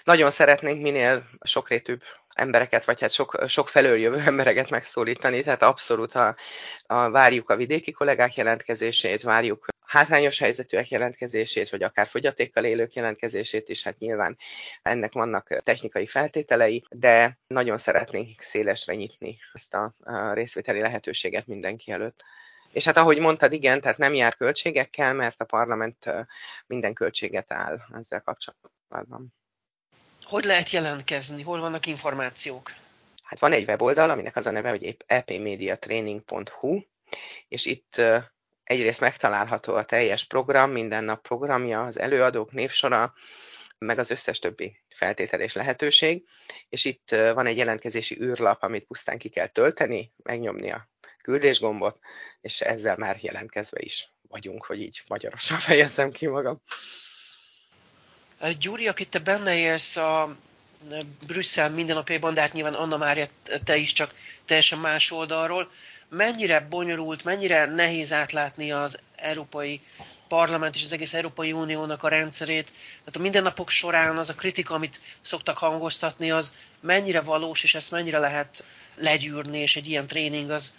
Nagyon 0.04 0.30
szeretnénk 0.30 0.82
minél 0.82 1.28
sokrétűbb 1.44 2.02
embereket, 2.36 2.84
vagy 2.84 3.00
hát 3.00 3.10
sok, 3.10 3.42
sok 3.46 3.68
felől 3.68 3.96
jövő 3.96 4.18
embereket 4.26 4.70
megszólítani, 4.70 5.42
tehát 5.42 5.62
abszolút 5.62 6.14
a, 6.14 6.36
a, 6.82 7.10
várjuk 7.10 7.50
a 7.50 7.56
vidéki 7.56 7.92
kollégák 7.92 8.34
jelentkezését, 8.34 9.22
várjuk 9.22 9.66
hátrányos 9.86 10.38
helyzetűek 10.38 10.88
jelentkezését, 10.88 11.70
vagy 11.70 11.82
akár 11.82 12.06
fogyatékkal 12.06 12.64
élők 12.64 12.92
jelentkezését 12.92 13.68
is, 13.68 13.82
hát 13.82 13.98
nyilván 13.98 14.36
ennek 14.82 15.12
vannak 15.12 15.62
technikai 15.62 16.06
feltételei, 16.06 16.84
de 16.90 17.38
nagyon 17.46 17.78
szeretnénk 17.78 18.40
szélesre 18.40 18.94
nyitni 18.94 19.38
ezt 19.52 19.74
a, 19.74 19.94
részvételi 20.32 20.80
lehetőséget 20.80 21.46
mindenki 21.46 21.90
előtt. 21.90 22.24
És 22.72 22.84
hát 22.84 22.96
ahogy 22.96 23.18
mondtad, 23.18 23.52
igen, 23.52 23.80
tehát 23.80 23.98
nem 23.98 24.14
jár 24.14 24.36
költségekkel, 24.36 25.12
mert 25.12 25.40
a 25.40 25.44
parlament 25.44 26.10
minden 26.66 26.94
költséget 26.94 27.52
áll 27.52 27.80
ezzel 27.92 28.20
kapcsolatban. 28.20 29.34
Hogy 30.26 30.44
lehet 30.44 30.70
jelentkezni? 30.70 31.42
Hol 31.42 31.60
vannak 31.60 31.86
információk? 31.86 32.72
Hát 33.22 33.38
van 33.38 33.52
egy 33.52 33.68
weboldal, 33.68 34.10
aminek 34.10 34.36
az 34.36 34.46
a 34.46 34.50
neve, 34.50 34.68
hogy 34.68 34.96
epmediatraining.hu, 35.06 36.80
és 37.48 37.66
itt 37.66 38.02
egyrészt 38.64 39.00
megtalálható 39.00 39.74
a 39.74 39.84
teljes 39.84 40.24
program, 40.24 40.70
minden 40.70 41.04
nap 41.04 41.22
programja, 41.22 41.84
az 41.84 41.98
előadók 41.98 42.52
névsora, 42.52 43.14
meg 43.78 43.98
az 43.98 44.10
összes 44.10 44.38
többi 44.38 44.82
feltétel 44.88 45.40
és 45.40 45.52
lehetőség, 45.52 46.26
és 46.68 46.84
itt 46.84 47.10
van 47.10 47.46
egy 47.46 47.56
jelentkezési 47.56 48.20
űrlap, 48.20 48.62
amit 48.62 48.86
pusztán 48.86 49.18
ki 49.18 49.28
kell 49.28 49.48
tölteni, 49.48 50.12
megnyomni 50.22 50.70
a 50.70 50.88
küldésgombot, 51.22 51.98
és 52.40 52.60
ezzel 52.60 52.96
már 52.96 53.18
jelentkezve 53.20 53.78
is 53.80 54.12
vagyunk, 54.28 54.64
hogy 54.64 54.80
így 54.80 55.02
magyarosan 55.08 55.58
fejezzem 55.68 56.10
ki 56.10 56.26
magam. 56.26 56.62
Gyuri, 58.58 58.88
akit 58.88 59.10
te 59.10 59.18
benne 59.18 59.56
élsz 59.56 59.96
a 59.96 60.36
Brüsszel 61.26 61.70
mindennapjaiban, 61.70 62.34
de 62.34 62.40
hát 62.40 62.52
nyilván 62.52 62.74
Anna 62.74 62.96
Mária, 62.96 63.26
te 63.64 63.76
is 63.76 63.92
csak 63.92 64.14
teljesen 64.44 64.78
más 64.78 65.10
oldalról. 65.10 65.70
Mennyire 66.08 66.60
bonyolult, 66.60 67.24
mennyire 67.24 67.66
nehéz 67.66 68.12
átlátni 68.12 68.72
az 68.72 68.98
Európai 69.16 69.80
Parlament 70.28 70.74
és 70.74 70.84
az 70.84 70.92
egész 70.92 71.14
Európai 71.14 71.52
Uniónak 71.52 72.02
a 72.02 72.08
rendszerét. 72.08 72.72
Tehát 72.98 73.16
a 73.16 73.18
mindennapok 73.18 73.68
során 73.68 74.16
az 74.16 74.28
a 74.28 74.34
kritika, 74.34 74.74
amit 74.74 75.00
szoktak 75.20 75.58
hangoztatni, 75.58 76.30
az 76.30 76.54
mennyire 76.80 77.20
valós, 77.20 77.62
és 77.62 77.74
ezt 77.74 77.90
mennyire 77.90 78.18
lehet 78.18 78.64
legyűrni, 78.96 79.58
és 79.58 79.76
egy 79.76 79.88
ilyen 79.88 80.06
tréning 80.06 80.50
az 80.50 80.74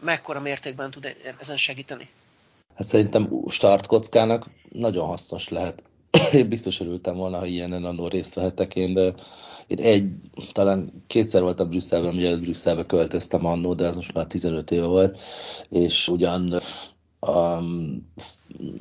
mekkora 0.00 0.40
mértékben 0.40 0.90
tud 0.90 1.16
ezen 1.40 1.56
segíteni? 1.56 2.08
Hát 2.76 2.86
szerintem 2.86 3.30
startkockának 3.48 4.46
nagyon 4.68 5.06
hasznos 5.06 5.48
lehet. 5.48 5.82
Én 6.32 6.48
biztos 6.48 6.80
örültem 6.80 7.16
volna, 7.16 7.38
ha 7.38 7.46
ilyenen 7.46 7.84
annól 7.84 8.08
részt 8.08 8.34
vehetek 8.34 8.74
én, 8.74 8.92
de 8.92 9.14
én 9.66 9.78
egy, 9.78 10.10
talán 10.52 11.04
kétszer 11.06 11.42
voltam 11.42 11.68
Brüsszelben, 11.68 12.14
mielőtt 12.14 12.40
Brüsszelbe 12.40 12.86
költöztem 12.86 13.46
annó, 13.46 13.74
de 13.74 13.86
az 13.86 13.96
most 13.96 14.14
már 14.14 14.26
15 14.26 14.70
éve 14.70 14.86
volt, 14.86 15.18
és 15.68 16.08
ugyan 16.08 16.60
um, 17.20 18.06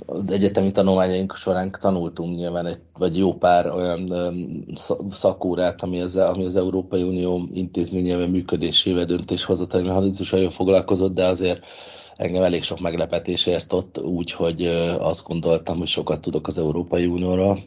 az 0.06 0.32
egyetemi 0.32 0.72
tanulmányaink 0.72 1.36
során 1.36 1.72
tanultunk 1.79 2.36
nyilván 2.36 2.65
egy, 2.65 2.79
vagy 2.94 3.17
jó 3.17 3.34
pár 3.34 3.70
olyan 3.70 4.12
um, 4.12 4.65
szakórát, 5.12 5.82
ami 5.82 6.01
az, 6.01 6.15
ami 6.15 6.46
az 6.46 6.56
Európai 6.56 7.03
Unió 7.03 7.50
intézményével 7.53 8.27
működésével, 8.27 9.06
döntéshozatali 9.06 9.84
mechanizmusaival 9.84 10.50
foglalkozott, 10.50 11.13
de 11.13 11.25
azért 11.25 11.65
engem 12.17 12.43
elég 12.43 12.63
sok 12.63 12.79
meglepetés 12.79 13.45
ért 13.45 13.74
ott, 13.74 14.00
úgyhogy 14.00 14.65
azt 15.00 15.24
gondoltam, 15.24 15.77
hogy 15.77 15.88
sokat 15.88 16.21
tudok 16.21 16.47
az 16.47 16.57
Európai 16.57 17.05
Unióról. 17.05 17.59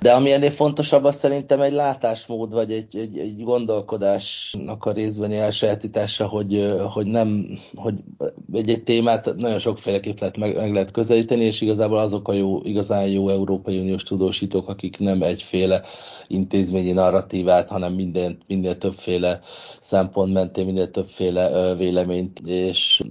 De 0.00 0.12
ami 0.12 0.32
ennél 0.32 0.50
fontosabb, 0.50 1.04
az 1.04 1.16
szerintem 1.16 1.60
egy 1.60 1.72
látásmód, 1.72 2.52
vagy 2.52 2.72
egy, 2.72 2.96
egy, 2.96 3.18
egy 3.18 3.42
gondolkodásnak 3.42 4.84
a 4.84 4.92
részbeni 4.92 5.36
elsajátítása, 5.36 6.26
hogy, 6.26 6.74
hogy 6.92 7.06
nem, 7.06 7.58
hogy 7.74 7.94
egy, 8.52 8.70
egy 8.70 8.82
témát 8.82 9.36
nagyon 9.36 9.58
sokféleképp 9.58 10.18
lehet 10.18 10.36
meg, 10.36 10.56
meg 10.56 10.72
lehet 10.72 10.90
közelíteni, 10.90 11.44
és 11.44 11.60
igazából 11.60 11.98
azok 11.98 12.28
a 12.28 12.32
jó, 12.32 12.60
igazán 12.62 13.06
jó 13.06 13.28
Európai 13.28 13.78
Uniós 13.78 14.02
tudósítók, 14.02 14.68
akik 14.68 14.98
nem 14.98 15.22
egyféle 15.22 15.82
intézményi 16.26 16.92
narratívát, 16.92 17.68
hanem 17.68 17.92
minden, 17.92 18.38
minden 18.46 18.78
többféle 18.78 19.40
szempont 19.90 20.32
mentén, 20.32 20.64
minél 20.66 20.90
többféle 20.90 21.74
véleményt 21.74 22.40
és 22.44 23.02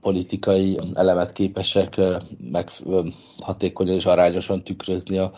politikai 0.00 0.78
elemet 0.94 1.32
képesek 1.32 2.00
meg 2.50 2.70
hatékonyan 3.40 3.94
és 3.94 4.06
arányosan 4.06 4.62
tükrözni 4.64 5.18
a 5.18 5.32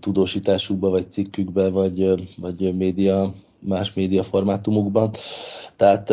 tudósításukba, 0.00 0.88
vagy 0.88 1.10
cikkükbe, 1.10 1.68
vagy, 1.68 2.28
vagy 2.36 2.76
média, 2.76 3.34
más 3.58 3.92
média 3.92 4.22
formátumukban. 4.22 5.10
Tehát 5.76 6.10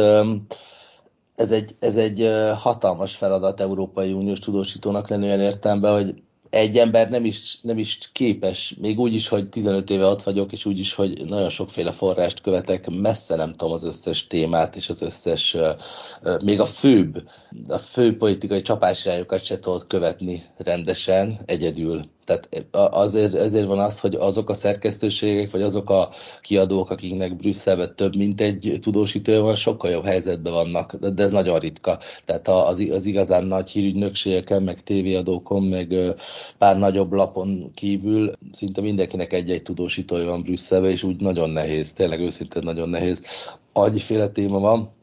ez 1.35 1.51
egy, 1.51 1.75
ez 1.79 1.95
egy 1.95 2.31
hatalmas 2.57 3.15
feladat 3.15 3.59
Európai 3.59 4.13
Uniós 4.13 4.39
tudósítónak 4.39 5.07
lenni 5.07 5.25
olyan 5.25 5.39
értelemben, 5.39 5.93
hogy 5.93 6.21
egy 6.49 6.77
ember 6.77 7.09
nem 7.09 7.25
is, 7.25 7.59
nem 7.61 7.77
is 7.77 7.99
képes, 8.11 8.75
még 8.81 8.99
úgy 8.99 9.13
is, 9.13 9.27
hogy 9.27 9.49
15 9.49 9.89
éve 9.89 10.05
ott 10.05 10.23
vagyok, 10.23 10.51
és 10.51 10.65
úgy 10.65 10.79
is, 10.79 10.93
hogy 10.93 11.25
nagyon 11.25 11.49
sokféle 11.49 11.91
forrást 11.91 12.41
követek, 12.41 12.89
messze 12.89 13.35
nem 13.35 13.51
tudom 13.51 13.73
az 13.73 13.83
összes 13.83 14.27
témát, 14.27 14.75
és 14.75 14.89
az 14.89 15.01
összes, 15.01 15.57
még 16.43 16.59
a 16.59 16.65
főbb, 16.65 17.29
a 17.67 17.77
fő 17.77 18.17
politikai 18.17 18.61
csapásirányokat 18.61 19.43
se 19.43 19.59
tudod 19.59 19.87
követni 19.87 20.43
rendesen, 20.57 21.39
egyedül. 21.45 22.09
Tehát 22.27 22.75
azért, 22.93 23.33
ezért 23.33 23.65
van 23.65 23.79
az, 23.79 23.99
hogy 23.99 24.15
azok 24.15 24.49
a 24.49 24.53
szerkesztőségek, 24.53 25.51
vagy 25.51 25.61
azok 25.61 25.89
a 25.89 26.09
kiadók, 26.41 26.89
akiknek 26.89 27.35
Brüsszelben 27.35 27.95
több 27.95 28.15
mint 28.15 28.41
egy 28.41 28.77
tudósítő 28.81 29.39
van, 29.39 29.55
sokkal 29.55 29.91
jobb 29.91 30.05
helyzetben 30.05 30.53
vannak, 30.53 30.95
de 30.95 31.23
ez 31.23 31.31
nagyon 31.31 31.59
ritka. 31.59 31.99
Tehát 32.25 32.47
az, 32.47 32.87
az 32.91 33.05
igazán 33.05 33.45
nagy 33.45 33.69
hírügynökségeken, 33.69 34.63
meg 34.63 34.83
tévéadókon, 34.83 35.63
meg 35.63 35.95
pár 36.57 36.77
nagyobb 36.77 37.11
lapon 37.13 37.71
kívül 37.73 38.31
szinte 38.51 38.81
mindenkinek 38.81 39.33
egy-egy 39.33 39.63
tudósítója 39.63 40.29
van 40.29 40.41
Brüsszelben, 40.41 40.91
és 40.91 41.03
úgy 41.03 41.21
nagyon 41.21 41.49
nehéz, 41.49 41.93
tényleg 41.93 42.19
őszintén 42.19 42.63
nagyon 42.63 42.89
nehéz. 42.89 43.23
Agyféle 43.73 44.27
téma 44.27 44.59
van, 44.59 44.95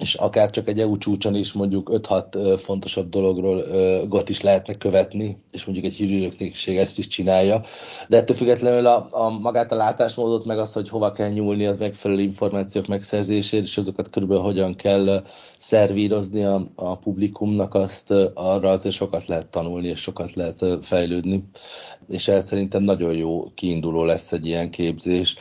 és 0.00 0.14
akár 0.14 0.50
csak 0.50 0.68
egy 0.68 0.80
EU 0.80 0.96
csúcson 0.98 1.34
is 1.34 1.52
mondjuk 1.52 1.90
5-6 1.92 2.58
fontosabb 2.62 3.08
dologról 3.08 3.64
got 4.08 4.28
is 4.28 4.40
lehetne 4.40 4.74
követni, 4.74 5.42
és 5.50 5.64
mondjuk 5.64 5.86
egy 5.86 5.94
hírűnökség 5.94 6.76
ezt 6.76 6.98
is 6.98 7.06
csinálja. 7.06 7.62
De 8.08 8.16
ettől 8.16 8.36
függetlenül 8.36 8.86
a, 8.86 9.08
a 9.10 9.28
magát 9.28 9.72
a 9.72 9.74
látásmódot, 9.74 10.44
meg 10.44 10.58
azt, 10.58 10.74
hogy 10.74 10.88
hova 10.88 11.12
kell 11.12 11.28
nyúlni 11.28 11.66
az 11.66 11.78
megfelelő 11.78 12.20
információk 12.20 12.86
megszerzésére, 12.86 13.62
és 13.62 13.76
azokat 13.76 14.10
körülbelül 14.10 14.42
hogyan 14.42 14.76
kell 14.76 15.24
szervírozni 15.56 16.44
a, 16.44 16.66
a 16.74 16.96
publikumnak, 16.96 17.74
azt 17.74 18.10
arra 18.34 18.70
azért 18.70 18.94
sokat 18.94 19.26
lehet 19.26 19.46
tanulni, 19.46 19.88
és 19.88 20.00
sokat 20.00 20.34
lehet 20.34 20.64
fejlődni. 20.82 21.44
És 22.08 22.28
ez 22.28 22.44
szerintem 22.44 22.82
nagyon 22.82 23.12
jó 23.12 23.52
kiinduló 23.54 24.04
lesz 24.04 24.32
egy 24.32 24.46
ilyen 24.46 24.70
képzés 24.70 25.36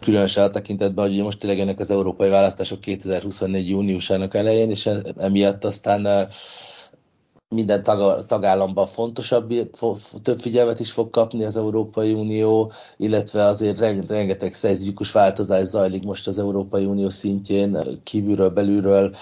különösen 0.00 0.44
a 0.44 0.50
tekintetben, 0.50 1.08
hogy 1.08 1.22
most 1.22 1.38
tényleg 1.38 1.60
ennek 1.60 1.78
az 1.78 1.90
európai 1.90 2.28
választások 2.28 2.80
2024. 2.80 3.68
júniusának 3.68 4.34
elején, 4.34 4.70
és 4.70 4.90
emiatt 5.16 5.64
aztán 5.64 6.28
minden 7.54 7.82
tag, 7.82 8.26
tagállamban 8.26 8.86
fontosabb, 8.86 9.52
több 10.22 10.38
figyelmet 10.40 10.80
is 10.80 10.92
fog 10.92 11.10
kapni 11.10 11.44
az 11.44 11.56
Európai 11.56 12.12
Unió, 12.12 12.72
illetve 12.96 13.44
azért 13.44 13.78
rengeteg 14.08 14.54
szeizmikus 14.54 15.12
változás 15.12 15.66
zajlik 15.66 16.02
most 16.04 16.26
az 16.26 16.38
Európai 16.38 16.84
Unió 16.84 17.10
szintjén, 17.10 18.00
kívülről, 18.02 18.50
belülről, 18.50 19.14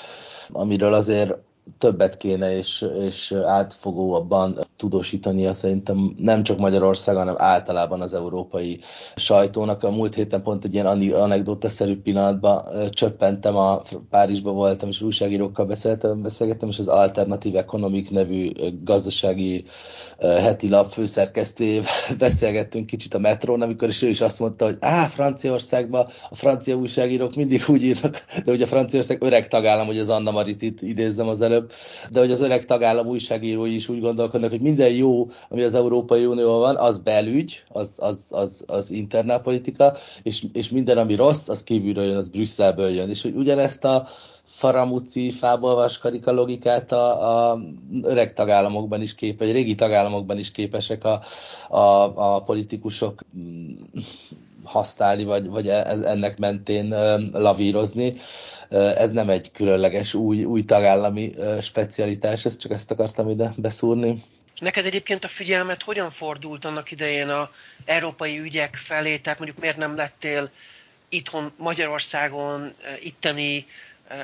amiről 0.53 0.95
azért 0.95 1.35
többet 1.78 2.16
kéne 2.16 2.57
és, 2.57 2.87
és 3.00 3.35
átfogóabban 3.46 4.59
tudósítania 4.76 5.54
szerintem 5.54 6.14
nem 6.18 6.42
csak 6.42 6.59
Magyarország, 6.59 7.16
hanem 7.16 7.35
általában 7.38 8.00
az 8.00 8.14
európai 8.14 8.81
sajtónak. 9.16 9.83
A 9.83 9.90
múlt 9.90 10.14
héten 10.14 10.42
pont 10.42 10.64
egy 10.64 10.74
ilyen 10.74 10.87
anekdótaszerű 11.12 12.00
pillanatban 12.00 12.90
csöppentem, 12.90 13.57
a 13.57 13.83
Párizsban 14.11 14.54
voltam, 14.54 14.88
és 14.88 15.00
újságírókkal 15.00 15.66
beszéltem, 15.66 16.22
beszélgettem, 16.22 16.68
és 16.68 16.78
az 16.78 16.88
Alternatív 16.88 17.57
Economic 17.57 18.11
nevű 18.11 18.52
gazdasági 18.85 19.64
heti 20.18 20.68
lap 20.68 20.92
főszerkesztőjével 20.92 21.90
beszélgettünk 22.18 22.87
kicsit 22.87 23.14
a 23.14 23.18
metrón, 23.18 23.62
amikor 23.62 23.88
is 23.88 24.02
ő 24.02 24.09
is 24.09 24.20
azt 24.20 24.38
mondta, 24.38 24.64
hogy 24.64 24.76
á, 24.81 25.07
Franciaországban 25.07 26.07
a 26.31 26.35
francia 26.35 26.74
újságírók 26.74 27.35
mindig 27.35 27.64
úgy 27.68 27.83
írnak, 27.83 28.24
de 28.44 28.52
ugye 28.52 28.66
Franciaország 28.66 29.22
öreg 29.22 29.48
tagállam, 29.48 29.87
hogy 29.87 29.98
az 29.98 30.09
Anna 30.09 30.31
Marit 30.31 30.62
itt 30.62 30.83
idézzem 30.83 31.28
az 31.28 31.40
de 32.11 32.21
hogy 32.21 32.31
az 32.31 32.40
öreg 32.40 32.64
tagállam 32.64 33.07
újságírói 33.07 33.75
is 33.75 33.88
úgy 33.88 34.01
gondolkodnak, 34.01 34.51
hogy 34.51 34.61
minden 34.61 34.90
jó, 34.90 35.29
ami 35.49 35.62
az 35.62 35.75
Európai 35.75 36.27
Unióban 36.27 36.61
van, 36.61 36.77
az 36.77 36.99
belügy, 36.99 37.62
az, 37.68 37.94
az, 37.97 38.27
az, 38.31 38.64
az 38.66 38.90
internálpolitika, 38.90 39.97
és, 40.23 40.44
és 40.53 40.68
minden, 40.68 40.99
ami 40.99 41.14
rossz, 41.14 41.49
az 41.49 41.62
kívülről 41.62 42.05
jön, 42.05 42.16
az 42.16 42.29
Brüsszelből 42.29 42.90
jön. 42.90 43.09
És 43.09 43.23
hogy 43.23 43.35
ugyanezt 43.35 43.85
a 43.85 44.09
faramúci 44.59 45.31
fábolvaskarika 45.31 46.33
logikát 46.33 46.92
a, 46.92 47.51
a 47.51 47.61
öreg 48.03 48.33
tagállamokban 48.33 49.03
is 49.03 49.14
képes, 49.14 49.51
régi 49.51 49.75
tagállamokban 49.75 50.38
is 50.38 50.51
képesek 50.51 51.05
a, 51.05 51.23
a, 51.68 52.12
a 52.35 52.42
politikusok 52.42 53.21
mm, 53.38 53.71
használni, 54.64 55.25
vagy, 55.25 55.49
vagy 55.49 55.68
e, 55.68 55.97
ennek 56.05 56.38
mentén 56.38 56.94
lavírozni. 57.33 58.14
Ez 58.70 59.11
nem 59.11 59.28
egy 59.28 59.50
különleges 59.52 60.14
új, 60.14 60.44
új 60.44 60.64
tagállami 60.64 61.35
specialitás, 61.62 62.44
ezt 62.44 62.61
csak 62.61 62.70
ezt 62.70 62.90
akartam 62.90 63.28
ide 63.28 63.52
beszúrni. 63.57 64.24
Neked 64.59 64.85
egyébként 64.85 65.24
a 65.24 65.28
figyelmet 65.28 65.83
hogyan 65.83 66.11
fordult 66.11 66.64
annak 66.64 66.90
idején 66.90 67.28
a 67.28 67.50
európai 67.85 68.38
ügyek 68.38 68.76
felé, 68.76 69.16
tehát 69.16 69.38
mondjuk 69.38 69.61
miért 69.61 69.76
nem 69.76 69.96
lettél 69.96 70.50
itthon 71.09 71.52
Magyarországon 71.57 72.74
itteni 73.02 73.66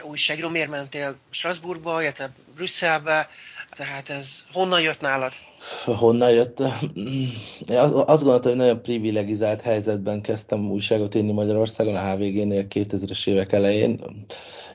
újságíró, 0.02 0.48
miért 0.48 0.70
mentél 0.70 1.16
Strasbourgba, 1.30 2.02
illetve 2.02 2.30
Brüsszelbe, 2.54 3.28
tehát 3.70 4.10
ez 4.10 4.44
honnan 4.52 4.80
jött 4.80 5.00
nálad? 5.00 5.32
Honnan 5.84 6.30
jött? 6.30 6.60
Én 7.70 7.78
azt 7.78 8.22
gondoltam, 8.22 8.50
hogy 8.50 8.60
nagyon 8.60 8.82
privilegizált 8.82 9.60
helyzetben 9.60 10.20
kezdtem 10.20 10.70
újságot 10.70 11.14
írni 11.14 11.32
Magyarországon, 11.32 11.94
a 11.94 12.10
HVG-nél 12.10 12.66
2000-es 12.70 13.28
évek 13.28 13.52
elején, 13.52 14.00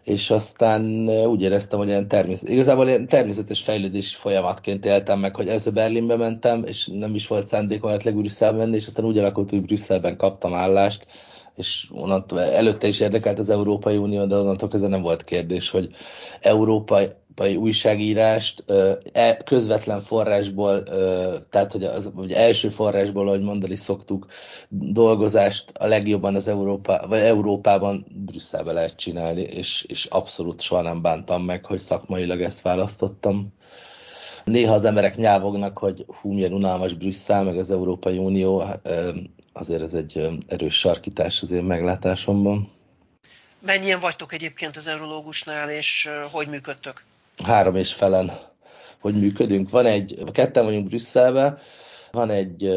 és 0.03 0.29
aztán 0.29 1.09
úgy 1.09 1.41
éreztem, 1.41 1.79
hogy 1.79 1.87
ilyen 1.87 2.07
természet, 2.07 2.49
igazából 2.49 2.87
ilyen 2.87 3.07
természetes 3.07 3.61
fejlődési 3.61 4.15
folyamatként 4.15 4.85
éltem 4.85 5.19
meg, 5.19 5.35
hogy 5.35 5.47
először 5.47 5.73
Berlinbe 5.73 6.15
mentem, 6.15 6.63
és 6.65 6.89
nem 6.93 7.15
is 7.15 7.27
volt 7.27 7.47
szándékom 7.47 7.89
esetleg 7.89 8.15
Brüsszelbe 8.15 8.57
menni, 8.57 8.75
és 8.75 8.85
aztán 8.85 9.05
úgy 9.05 9.17
alakult, 9.17 9.49
hogy 9.49 9.61
Brüsszelben 9.61 10.17
kaptam 10.17 10.53
állást, 10.53 11.05
és 11.55 11.87
onnantól 11.93 12.39
előtte 12.41 12.87
is 12.87 12.99
érdekelt 12.99 13.39
az 13.39 13.49
Európai 13.49 13.97
Unió, 13.97 14.25
de 14.25 14.35
onnantól 14.35 14.69
közben 14.69 14.89
nem 14.89 15.01
volt 15.01 15.23
kérdés, 15.23 15.69
hogy 15.69 15.87
európai 16.41 17.09
újságírást 17.57 18.63
e, 19.13 19.37
közvetlen 19.37 20.01
forrásból, 20.01 20.83
tehát 21.49 21.71
hogy 21.71 21.83
az 21.83 22.11
hogy 22.15 22.31
első 22.31 22.69
forrásból, 22.69 23.27
ahogy 23.27 23.41
mondani 23.41 23.75
szoktuk, 23.75 24.25
dolgozást 24.69 25.71
a 25.77 25.85
legjobban 25.87 26.35
az 26.35 26.47
Európa, 26.47 27.05
vagy 27.07 27.19
Európában 27.19 28.05
Brüsszelbe 28.25 28.71
lehet 28.71 28.95
csinálni, 28.95 29.41
és, 29.41 29.85
és 29.87 30.05
abszolút 30.05 30.61
soha 30.61 30.81
nem 30.81 31.01
bántam 31.01 31.43
meg, 31.43 31.65
hogy 31.65 31.79
szakmailag 31.79 32.41
ezt 32.41 32.61
választottam. 32.61 33.53
Néha 34.45 34.73
az 34.73 34.83
emberek 34.85 35.17
nyávognak, 35.17 35.77
hogy 35.77 36.05
hú, 36.21 36.31
milyen 36.31 36.53
unalmas 36.53 36.93
Brüsszel, 36.93 37.43
meg 37.43 37.57
az 37.57 37.71
Európai 37.71 38.17
Unió, 38.17 38.63
azért 39.53 39.81
ez 39.81 39.93
egy 39.93 40.27
erős 40.47 40.79
sarkítás 40.79 41.41
az 41.41 41.51
én 41.51 41.63
meglátásomban. 41.63 42.71
Mennyien 43.59 43.99
vagytok 43.99 44.33
egyébként 44.33 44.75
az 44.75 44.87
eurológusnál, 44.87 45.69
és 45.69 46.09
hogy 46.31 46.47
működtök? 46.47 47.03
Három 47.43 47.75
és 47.75 47.93
felen 47.93 48.31
hogy 48.99 49.19
működünk. 49.19 49.69
Van 49.69 49.85
egy, 49.85 50.23
ketten 50.31 50.65
vagyunk 50.65 50.87
Brüsszelben, 50.87 51.57
van 52.11 52.29
egy 52.29 52.69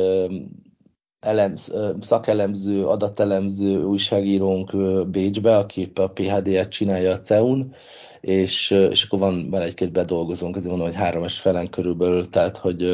elemz, 1.20 1.72
szakelemző, 2.00 2.86
adatelemző 2.86 3.82
újságírónk 3.82 4.76
Bécsbe, 5.08 5.56
aki 5.56 5.92
a 5.94 6.06
PHD-et 6.06 6.68
csinálja 6.68 7.12
a 7.12 7.20
CEUN, 7.20 7.74
és, 8.22 8.70
és 8.70 9.02
akkor 9.02 9.18
van, 9.18 9.50
van 9.50 9.62
egy-két 9.62 9.92
bedolgozónk, 9.92 10.56
azért 10.56 10.70
mondom, 10.70 10.88
hogy 10.88 10.96
háromas 10.96 11.40
felen 11.40 11.70
körülbelül, 11.70 12.28
tehát 12.28 12.56
hogy 12.56 12.84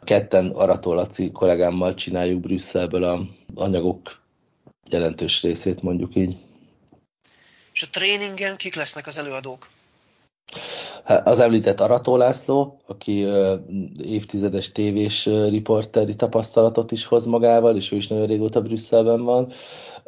a 0.00 0.04
ketten 0.04 0.48
Arató 0.48 0.92
Laci 0.94 1.30
kollégámmal 1.32 1.94
csináljuk 1.94 2.40
Brüsszelből 2.40 3.04
a 3.04 3.20
anyagok 3.54 4.20
jelentős 4.90 5.42
részét, 5.42 5.82
mondjuk 5.82 6.14
így. 6.14 6.36
És 7.72 7.82
a 7.82 7.86
tréningen 7.90 8.56
kik 8.56 8.74
lesznek 8.74 9.06
az 9.06 9.18
előadók? 9.18 9.68
Hát, 11.04 11.26
az 11.26 11.38
említett 11.38 11.80
Arató 11.80 12.16
László, 12.16 12.80
aki 12.86 13.26
évtizedes 14.02 14.72
tévés 14.72 15.26
riporteri 15.26 16.14
tapasztalatot 16.14 16.92
is 16.92 17.04
hoz 17.04 17.26
magával, 17.26 17.76
és 17.76 17.92
ő 17.92 17.96
is 17.96 18.06
nagyon 18.06 18.26
régóta 18.26 18.60
Brüsszelben 18.60 19.22
van. 19.22 19.52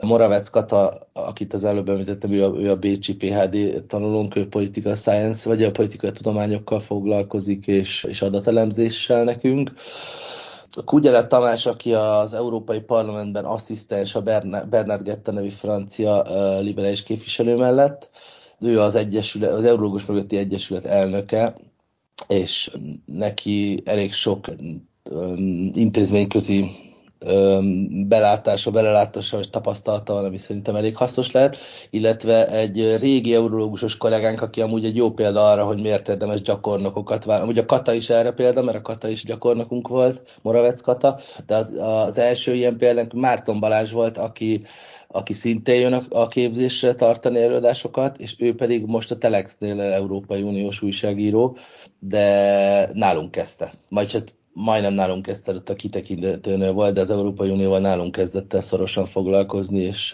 Moravec 0.00 0.48
Kata, 0.48 1.08
akit 1.12 1.52
az 1.52 1.64
előbb 1.64 1.88
említettem, 1.88 2.32
ő 2.32 2.44
a, 2.44 2.54
ő 2.58 2.70
a 2.70 2.76
Bécsi 2.76 3.14
PHD 3.16 3.84
tanulónk, 3.86 4.36
ő 4.36 4.48
political 4.48 4.94
science, 4.94 5.48
vagy 5.48 5.62
a 5.62 5.70
politikai 5.70 6.10
tudományokkal 6.10 6.80
foglalkozik, 6.80 7.66
és, 7.66 8.04
és 8.04 8.22
adatelemzéssel 8.22 9.24
nekünk. 9.24 9.72
Kugyele 10.84 11.26
Tamás, 11.26 11.66
aki 11.66 11.94
az 11.94 12.32
Európai 12.32 12.80
Parlamentben 12.80 13.44
asszisztens 13.44 14.14
a 14.14 14.22
Bernard 14.22 15.02
Getta 15.02 15.32
nevű 15.32 15.48
francia 15.48 16.22
liberális 16.60 17.02
képviselő 17.02 17.56
mellett. 17.56 18.10
Ő 18.60 18.80
az, 18.80 18.94
egyesület, 18.94 19.52
az 19.52 19.64
Eurógos 19.64 20.06
mögötti 20.06 20.36
Egyesület 20.36 20.84
elnöke, 20.84 21.56
és 22.28 22.72
neki 23.04 23.82
elég 23.84 24.12
sok 24.12 24.46
intézményközi 25.72 26.85
belátása, 27.88 28.70
belelátása 28.70 29.38
és 29.38 29.50
tapasztalata 29.50 30.12
van, 30.12 30.24
ami 30.24 30.38
szerintem 30.38 30.76
elég 30.76 30.96
hasznos 30.96 31.30
lehet, 31.30 31.56
illetve 31.90 32.46
egy 32.48 32.96
régi 33.00 33.34
eurológusos 33.34 33.96
kollégánk, 33.96 34.42
aki 34.42 34.60
amúgy 34.60 34.84
egy 34.84 34.96
jó 34.96 35.10
példa 35.10 35.50
arra, 35.50 35.64
hogy 35.64 35.80
miért 35.80 36.08
érdemes 36.08 36.42
gyakornokokat 36.42 37.24
válni. 37.24 37.48
Ugye 37.48 37.60
a 37.60 37.66
Kata 37.66 37.92
is 37.92 38.10
erre 38.10 38.30
példa, 38.30 38.62
mert 38.62 38.78
a 38.78 38.82
Kata 38.82 39.08
is 39.08 39.24
gyakornokunk 39.24 39.88
volt, 39.88 40.38
Moravec 40.42 40.80
Kata, 40.80 41.18
de 41.46 41.54
az, 41.54 41.74
az 41.78 42.18
első 42.18 42.54
ilyen 42.54 42.76
példánk 42.76 43.12
Márton 43.12 43.60
Balázs 43.60 43.92
volt, 43.92 44.18
aki 44.18 44.62
aki 45.08 45.32
szintén 45.32 45.80
jön 45.80 45.92
a 45.92 46.28
képzésre 46.28 46.94
tartani 46.94 47.40
előadásokat, 47.40 48.20
és 48.20 48.34
ő 48.38 48.54
pedig 48.54 48.84
most 48.86 49.10
a 49.10 49.18
Telexnél 49.18 49.80
Európai 49.80 50.42
Uniós 50.42 50.82
újságíró, 50.82 51.56
de 51.98 52.90
nálunk 52.92 53.30
kezdte. 53.30 53.72
Majd 53.88 54.10
hát 54.10 54.34
majdnem 54.56 54.92
nálunk 54.92 55.22
kezdett 55.22 55.68
a 55.68 55.74
kitekintőnél 55.74 56.72
volt, 56.72 56.94
de 56.94 57.00
az 57.00 57.10
Európai 57.10 57.50
Unióval 57.50 57.80
nálunk 57.80 58.12
kezdett 58.12 58.52
el 58.52 58.60
szorosan 58.60 59.06
foglalkozni, 59.06 59.80
és 59.80 60.12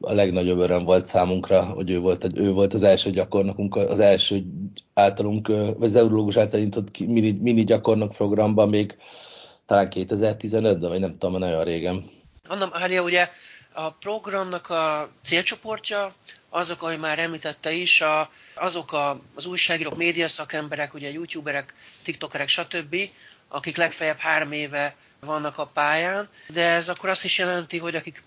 a 0.00 0.12
legnagyobb 0.12 0.58
öröm 0.58 0.84
volt 0.84 1.04
számunkra, 1.04 1.64
hogy 1.64 1.90
ő 1.90 1.98
volt, 1.98 2.26
ő 2.34 2.50
volt 2.50 2.74
az 2.74 2.82
első 2.82 3.10
gyakornokunk, 3.10 3.76
az 3.76 3.98
első 3.98 4.44
általunk, 4.94 5.46
vagy 5.48 5.88
az 5.88 5.94
Eurológus 5.94 6.36
által 6.36 6.60
indított 6.60 6.98
mini, 6.98 7.30
mini 7.30 7.64
gyakornok 7.64 8.12
programban 8.12 8.68
még 8.68 8.96
talán 9.66 9.88
2015-ben, 9.90 10.90
vagy 10.90 11.00
nem 11.00 11.18
tudom, 11.18 11.38
nagyon 11.38 11.64
régen. 11.64 12.10
Anna 12.48 12.68
Mária, 12.72 13.02
ugye 13.02 13.28
a 13.72 13.90
programnak 13.90 14.70
a 14.70 15.10
célcsoportja 15.24 16.14
azok, 16.48 16.82
ahogy 16.82 16.98
már 16.98 17.18
említette 17.18 17.72
is, 17.72 18.00
a, 18.00 18.30
azok 18.54 18.92
a, 18.92 19.20
az 19.34 19.46
újságírók, 19.46 19.96
médiaszakemberek, 19.96 20.94
ugye 20.94 21.12
youtuberek, 21.12 21.74
tiktokerek, 22.02 22.48
stb., 22.48 22.96
akik 23.52 23.76
legfeljebb 23.76 24.18
három 24.18 24.52
éve 24.52 24.94
vannak 25.20 25.58
a 25.58 25.66
pályán, 25.66 26.28
de 26.48 26.68
ez 26.68 26.88
akkor 26.88 27.08
azt 27.08 27.24
is 27.24 27.38
jelenti, 27.38 27.78
hogy 27.78 27.96
akik 27.96 28.22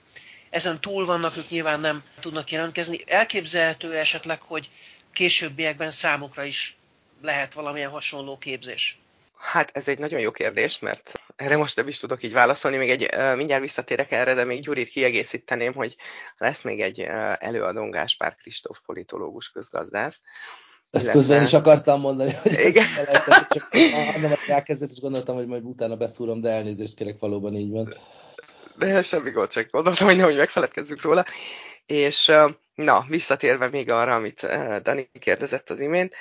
ezen 0.49 0.81
túl 0.81 1.05
vannak, 1.05 1.37
ők 1.37 1.49
nyilván 1.49 1.79
nem 1.79 2.03
tudnak 2.19 2.51
jelentkezni. 2.51 2.99
Elképzelhető 3.05 3.95
esetleg, 3.97 4.41
hogy 4.41 4.69
későbbiekben 5.13 5.91
számukra 5.91 6.43
is 6.43 6.77
lehet 7.21 7.53
valamilyen 7.53 7.89
hasonló 7.89 8.37
képzés. 8.37 8.99
Hát 9.37 9.69
ez 9.73 9.87
egy 9.87 9.99
nagyon 9.99 10.19
jó 10.19 10.31
kérdés, 10.31 10.79
mert 10.79 11.21
erre 11.35 11.57
most 11.57 11.75
nem 11.75 11.87
is 11.87 11.97
tudok 11.97 12.23
így 12.23 12.33
válaszolni. 12.33 12.77
Még 12.77 12.89
egy, 12.89 13.35
mindjárt 13.35 13.61
visszatérek 13.61 14.11
erre, 14.11 14.33
de 14.33 14.43
még 14.43 14.61
Gyurit 14.61 14.89
kiegészíteném, 14.89 15.73
hogy 15.73 15.95
lesz 16.37 16.61
még 16.61 16.81
egy 16.81 17.01
előadón 17.39 17.91
Gáspár 17.91 18.35
Kristóf 18.35 18.79
politológus 18.85 19.51
közgazdász, 19.51 20.21
ezt 20.95 21.11
közben 21.11 21.43
is 21.43 21.53
akartam 21.53 21.99
mondani, 21.99 22.33
hogy 22.33 22.59
Igen. 22.59 22.85
csak 23.49 23.67
hanem 24.13 24.33
elkezdett, 24.47 24.91
és 24.91 24.99
gondoltam, 24.99 25.35
hogy 25.35 25.47
majd 25.47 25.63
utána 25.63 25.95
beszúrom, 25.95 26.41
de 26.41 26.49
elnézést 26.49 26.95
kérek, 26.95 27.19
valóban 27.19 27.55
így 27.55 27.71
van. 27.71 27.95
De 28.77 29.01
semmi 29.01 29.31
gond, 29.31 29.49
csak 29.49 29.71
gondoltam, 29.71 30.07
hogy 30.07 30.17
nehogy 30.17 30.35
megfeledkezzünk 30.37 31.01
róla. 31.01 31.25
És 31.85 32.31
na, 32.75 33.05
visszatérve 33.07 33.69
még 33.69 33.91
arra, 33.91 34.15
amit 34.15 34.47
Dani 34.83 35.09
kérdezett 35.19 35.69
az 35.69 35.79
imént, 35.79 36.13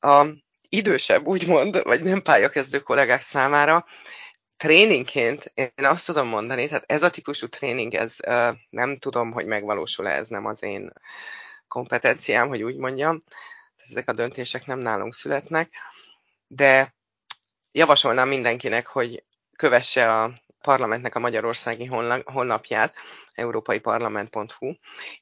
a 0.00 0.26
idősebb, 0.68 1.26
úgymond, 1.26 1.82
vagy 1.82 2.02
nem 2.02 2.22
pályakezdő 2.22 2.78
kollégák 2.78 3.22
számára 3.22 3.84
tréningként 4.56 5.52
én 5.54 5.70
azt 5.76 6.06
tudom 6.06 6.28
mondani, 6.28 6.66
tehát 6.66 6.84
ez 6.86 7.02
a 7.02 7.10
típusú 7.10 7.48
tréning, 7.48 7.94
ez 7.94 8.16
nem 8.70 8.98
tudom, 8.98 9.32
hogy 9.32 9.46
megvalósul-e, 9.46 10.10
ez 10.10 10.28
nem 10.28 10.46
az 10.46 10.62
én 10.62 10.92
kompetenciám, 11.68 12.48
hogy 12.48 12.62
úgy 12.62 12.76
mondjam, 12.76 13.24
ezek 13.94 14.08
a 14.08 14.12
döntések 14.12 14.66
nem 14.66 14.78
nálunk 14.78 15.14
születnek, 15.14 15.72
de 16.46 16.94
javasolnám 17.72 18.28
mindenkinek, 18.28 18.86
hogy 18.86 19.24
kövesse 19.56 20.22
a 20.22 20.32
parlamentnek 20.60 21.14
a 21.14 21.18
magyarországi 21.18 21.84
honlapját, 22.24 22.94
európaiparlament.hu, 23.34 24.72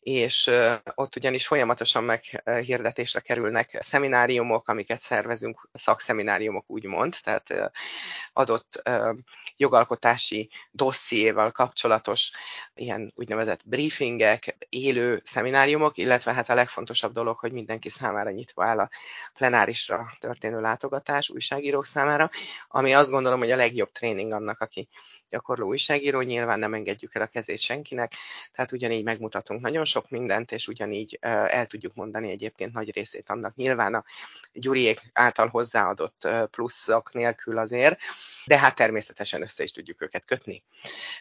és 0.01 0.51
ott 0.95 1.17
ugyanis 1.17 1.47
folyamatosan 1.47 2.05
meghirdetésre 2.05 3.21
kerülnek 3.21 3.79
szemináriumok, 3.81 4.69
amiket 4.69 5.01
szervezünk, 5.01 5.69
szakszemináriumok 5.73 6.65
úgymond, 6.67 7.17
tehát 7.23 7.73
adott 8.33 8.83
jogalkotási 9.57 10.51
dossziéval 10.71 11.51
kapcsolatos 11.51 12.31
ilyen 12.75 13.13
úgynevezett 13.15 13.61
briefingek, 13.65 14.57
élő 14.69 15.21
szemináriumok, 15.25 15.99
illetve 15.99 16.33
hát 16.33 16.51
a 16.51 16.55
legfontosabb 16.55 17.13
dolog, 17.13 17.39
hogy 17.39 17.53
mindenki 17.53 17.89
számára 17.89 18.31
nyitva 18.31 18.65
áll 18.65 18.79
a 18.79 18.91
plenárisra 19.35 20.17
történő 20.21 20.61
látogatás 20.61 21.31
újságírók 21.31 21.87
számára, 21.87 22.31
ami 22.69 22.95
azt 22.95 23.11
gondolom, 23.11 23.39
hogy 23.39 23.51
a 23.51 23.57
legjobb 23.57 23.93
tréning 23.93 24.33
annak, 24.33 24.61
aki 24.61 24.89
gyakorló 25.29 25.67
újságíró, 25.67 26.21
nyilván 26.21 26.59
nem 26.59 26.75
engedjük 26.75 27.15
el 27.15 27.23
a 27.23 27.27
kezét 27.27 27.59
senkinek, 27.59 28.02
tehát 28.53 28.73
ugyanígy 28.73 29.05
megmutatunk 29.05 29.61
nagyon 29.61 29.85
sok 29.85 30.11
mindent, 30.11 30.53
és 30.53 30.69
ugyanígy 30.69 31.19
el 31.21 31.67
tudjuk 31.67 31.95
mondani 31.95 32.31
egyébként 32.31 32.73
nagy 32.73 32.93
részét 32.95 33.31
annak 33.31 33.55
nyilván 33.55 33.95
a 33.95 34.05
Gyuriék 34.53 35.11
által 35.13 35.49
hozzáadott 35.49 36.29
pluszok 36.51 37.13
nélkül 37.13 37.59
azért, 37.59 37.99
de 38.45 38.59
hát 38.59 38.75
természetesen 38.75 39.43
össze 39.43 39.63
is 39.63 39.71
tudjuk 39.71 40.03
őket 40.03 40.25
kötni 40.25 40.63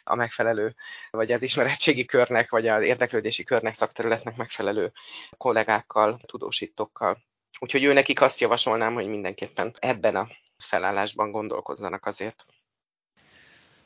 a 0.03 0.15
megfelelő, 0.15 0.75
vagy 1.11 1.31
az 1.31 1.41
ismeretségi 1.41 2.05
körnek, 2.05 2.49
vagy 2.49 2.67
az 2.67 2.83
érdeklődési 2.83 3.43
körnek, 3.43 3.73
szakterületnek 3.73 4.35
megfelelő 4.35 4.91
kollégákkal, 5.37 6.19
tudósítókkal. 6.25 7.23
Úgyhogy 7.59 7.83
ő 7.83 7.93
nekik 7.93 8.21
azt 8.21 8.39
javasolnám, 8.39 8.93
hogy 8.93 9.07
mindenképpen 9.07 9.75
ebben 9.79 10.15
a 10.15 10.27
felállásban 10.57 11.31
gondolkozzanak 11.31 12.05
azért. 12.05 12.45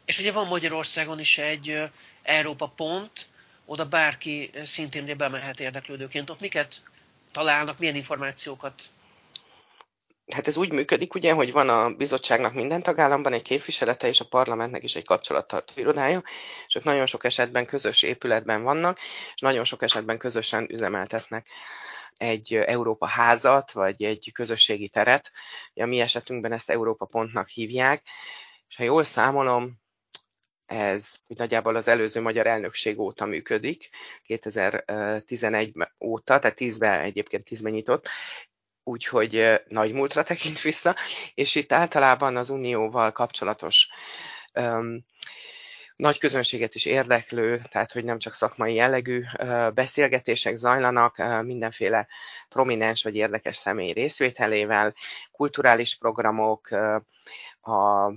És 0.06 0.20
ugye 0.20 0.32
van 0.32 0.48
Magyarországon 0.48 1.20
is 1.20 1.38
egy 1.38 1.82
Európa 2.24 2.68
pont, 2.68 3.28
oda 3.66 3.86
bárki 3.86 4.50
szintén 4.64 5.18
bemehet 5.18 5.60
érdeklődőként. 5.60 6.30
Ott 6.30 6.40
miket 6.40 6.82
találnak, 7.32 7.80
milyen 7.80 7.96
információkat 7.96 8.84
Hát 10.34 10.48
ez 10.48 10.58
úgy 10.58 10.72
működik, 10.72 11.14
ugye, 11.14 11.34
hogy 11.34 11.52
van 11.52 11.70
a 11.70 11.90
bizottságnak 11.90 12.54
minden 12.54 12.82
tagállamban 12.82 13.34
egy 13.34 13.42
képviselete, 13.42 14.08
és 14.08 14.20
a 14.20 14.26
parlamentnek 14.26 14.84
is 14.84 14.96
egy 14.96 15.06
kapcsolattartó 15.06 15.74
irodája, 15.76 16.24
és 16.68 16.76
ők 16.76 16.84
nagyon 16.84 17.06
sok 17.06 17.24
esetben 17.24 17.66
közös 17.66 18.04
épületben 18.04 18.64
vannak, 18.64 19.00
és 19.34 19.42
nagyon 19.42 19.66
sok 19.66 19.82
esetben 19.82 20.18
közösen 20.18 20.68
üzemeltetnek 20.72 21.48
egy 22.14 22.56
Európa 22.56 23.08
házat, 23.08 23.72
vagy 23.72 24.04
egy 24.04 24.30
közösségi 24.34 24.90
teret. 24.90 25.32
A 25.74 25.86
mi 25.86 26.00
esetünkben 26.00 26.52
ezt 26.52 26.70
Európa 26.70 27.06
pontnak 27.06 27.48
hívják, 27.48 28.04
és 28.68 28.76
ha 28.76 28.84
jól 28.84 29.04
számolom, 29.04 29.84
ez 30.66 31.14
úgy 31.28 31.38
nagyjából 31.38 31.76
az 31.76 31.88
előző 31.88 32.22
magyar 32.22 32.48
elnökség 32.48 33.00
óta 33.00 33.26
működik, 33.26 33.90
2011 34.24 35.74
óta, 36.00 36.40
tehát 36.40 36.58
10-ben 36.60 37.00
egyébként 37.00 37.48
10-ben 37.50 37.72
nyitott, 37.72 38.10
úgyhogy 38.84 39.62
nagy 39.68 39.92
múltra 39.92 40.24
tekint 40.24 40.62
vissza, 40.62 40.96
és 41.34 41.56
itt 41.56 41.72
általában 41.72 42.38
az 42.38 42.50
unióval 42.50 43.12
kapcsolatos 43.12 43.90
um, 44.54 45.06
nagy 45.96 46.18
közönséget 46.18 46.76
is 46.76 46.86
érdeklő, 46.86 47.62
tehát 47.72 47.92
hogy 47.92 48.04
nem 48.04 48.20
csak 48.20 48.34
szakmai 48.34 48.74
jellegű 48.74 49.24
beszélgetések 49.74 50.56
zajlanak, 50.56 51.44
mindenféle 51.44 52.08
prominens 52.50 53.04
vagy 53.04 53.16
érdekes 53.16 53.58
személy 53.58 53.92
részvételével, 53.92 54.94
kulturális 55.32 55.98
programok, 55.98 56.70
a, 57.68 58.12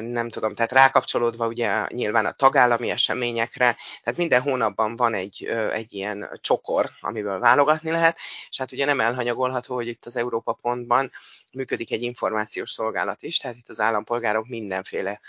nem 0.00 0.28
tudom, 0.28 0.54
tehát 0.54 0.72
rákapcsolódva 0.72 1.46
ugye 1.46 1.86
nyilván 1.88 2.26
a 2.26 2.32
tagállami 2.32 2.90
eseményekre, 2.90 3.76
tehát 4.02 4.18
minden 4.18 4.40
hónapban 4.40 4.96
van 4.96 5.14
egy, 5.14 5.44
egy 5.72 5.92
ilyen 5.92 6.38
csokor, 6.40 6.90
amiből 7.00 7.38
válogatni 7.38 7.90
lehet, 7.90 8.18
és 8.50 8.58
hát 8.58 8.72
ugye 8.72 8.84
nem 8.84 9.00
elhanyagolható, 9.00 9.74
hogy 9.74 9.86
itt 9.86 10.06
az 10.06 10.16
Európa 10.16 10.52
Pontban 10.52 11.10
működik 11.52 11.92
egy 11.92 12.02
információs 12.02 12.70
szolgálat 12.70 13.22
is, 13.22 13.36
tehát 13.36 13.56
itt 13.56 13.68
az 13.68 13.80
állampolgárok 13.80 14.48
mindenféle 14.48 15.20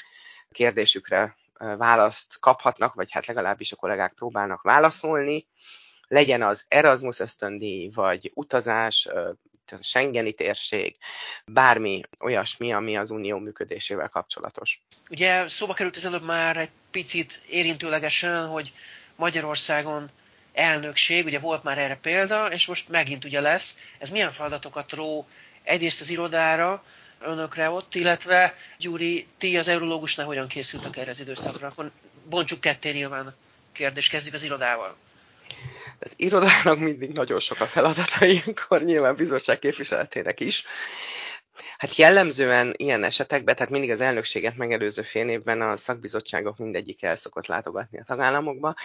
kérdésükre 0.52 1.36
választ 1.78 2.40
kaphatnak, 2.40 2.94
vagy 2.94 3.12
hát 3.12 3.26
legalábbis 3.26 3.72
a 3.72 3.76
kollégák 3.76 4.14
próbálnak 4.14 4.62
válaszolni, 4.62 5.48
legyen 6.08 6.42
az 6.42 6.66
Erasmus 6.68 7.20
ösztöndíj, 7.20 7.90
vagy 7.94 8.32
utazás, 8.34 9.10
a 9.72 9.78
Schengeni 9.82 10.32
térség, 10.32 10.96
bármi 11.46 12.02
olyasmi, 12.20 12.74
ami 12.74 12.98
az 12.98 13.10
unió 13.10 13.38
működésével 13.38 14.10
kapcsolatos. 14.10 14.82
Ugye 15.10 15.50
szóba 15.50 15.74
került 15.74 15.98
ez 15.98 16.06
előbb 16.06 16.26
már 16.26 16.58
egy 16.58 16.70
picit 16.92 17.42
érintőlegesen, 17.50 18.48
hogy 18.48 18.72
Magyarországon 19.16 20.10
elnökség, 20.54 21.26
ugye 21.26 21.40
volt 21.40 21.64
már 21.64 21.78
erre 21.78 21.96
példa, 21.96 22.52
és 22.52 22.66
most 22.66 22.90
megint 22.90 23.26
ugye 23.26 23.42
lesz. 23.42 23.78
Ez 23.98 24.10
milyen 24.10 24.32
feladatokat 24.32 24.92
ró 24.92 25.28
egyrészt 25.64 26.02
az 26.02 26.10
irodára, 26.10 26.84
önökre 27.20 27.70
ott, 27.70 27.96
illetve 27.96 28.56
Gyuri, 28.78 29.28
ti 29.38 29.58
az 29.58 29.68
eurológusnál 29.68 30.26
hogyan 30.26 30.48
készültek 30.48 30.98
erre 30.98 31.10
az 31.10 31.20
időszakra? 31.20 31.68
Akkor 31.68 31.92
bontsuk 32.30 32.62
ketté 32.62 32.92
nyilván 32.92 33.28
a 33.28 33.34
kérdést, 33.72 34.10
kezdjük 34.10 34.34
az 34.34 34.44
irodával. 34.44 34.98
Az 36.04 36.14
irodának 36.16 36.80
mindig 36.80 37.12
nagyon 37.12 37.40
sok 37.40 37.60
a 37.60 37.66
feladata, 37.66 38.26
ilyenkor 38.26 38.84
nyilván 38.84 39.16
bizottság 39.16 39.60
képviseletének 39.60 40.40
is. 40.40 40.66
Hát 41.78 41.96
jellemzően 41.96 42.74
ilyen 42.78 43.04
esetekben, 43.04 43.56
tehát 43.56 43.72
mindig 43.72 43.92
az 43.92 44.02
elnökséget 44.02 44.58
megelőző 44.58 45.02
fél 45.02 45.30
évben 45.30 45.62
a 45.62 45.78
szakbizottságok 45.78 46.58
mindegyik 46.58 47.04
el 47.04 47.16
szokott 47.16 47.46
látogatni 47.46 48.00
a 48.00 48.04
tagállamokba, 48.04 48.76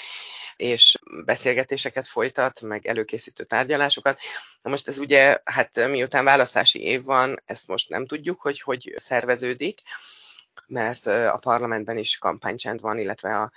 és 0.56 0.96
beszélgetéseket 1.24 2.08
folytat, 2.08 2.60
meg 2.60 2.86
előkészítő 2.86 3.44
tárgyalásokat. 3.44 4.20
Na 4.62 4.70
most 4.70 4.88
ez 4.88 4.98
ugye, 4.98 5.38
hát 5.44 5.88
miután 5.88 6.24
választási 6.24 6.82
év 6.82 7.02
van, 7.02 7.42
ezt 7.46 7.66
most 7.66 7.88
nem 7.88 8.06
tudjuk, 8.06 8.40
hogy 8.40 8.60
hogy 8.60 8.94
szerveződik, 8.96 9.80
mert 10.66 11.06
a 11.06 11.38
parlamentben 11.40 11.98
is 11.98 12.18
kampánycsend 12.18 12.80
van, 12.80 12.98
illetve 12.98 13.36
a 13.36 13.52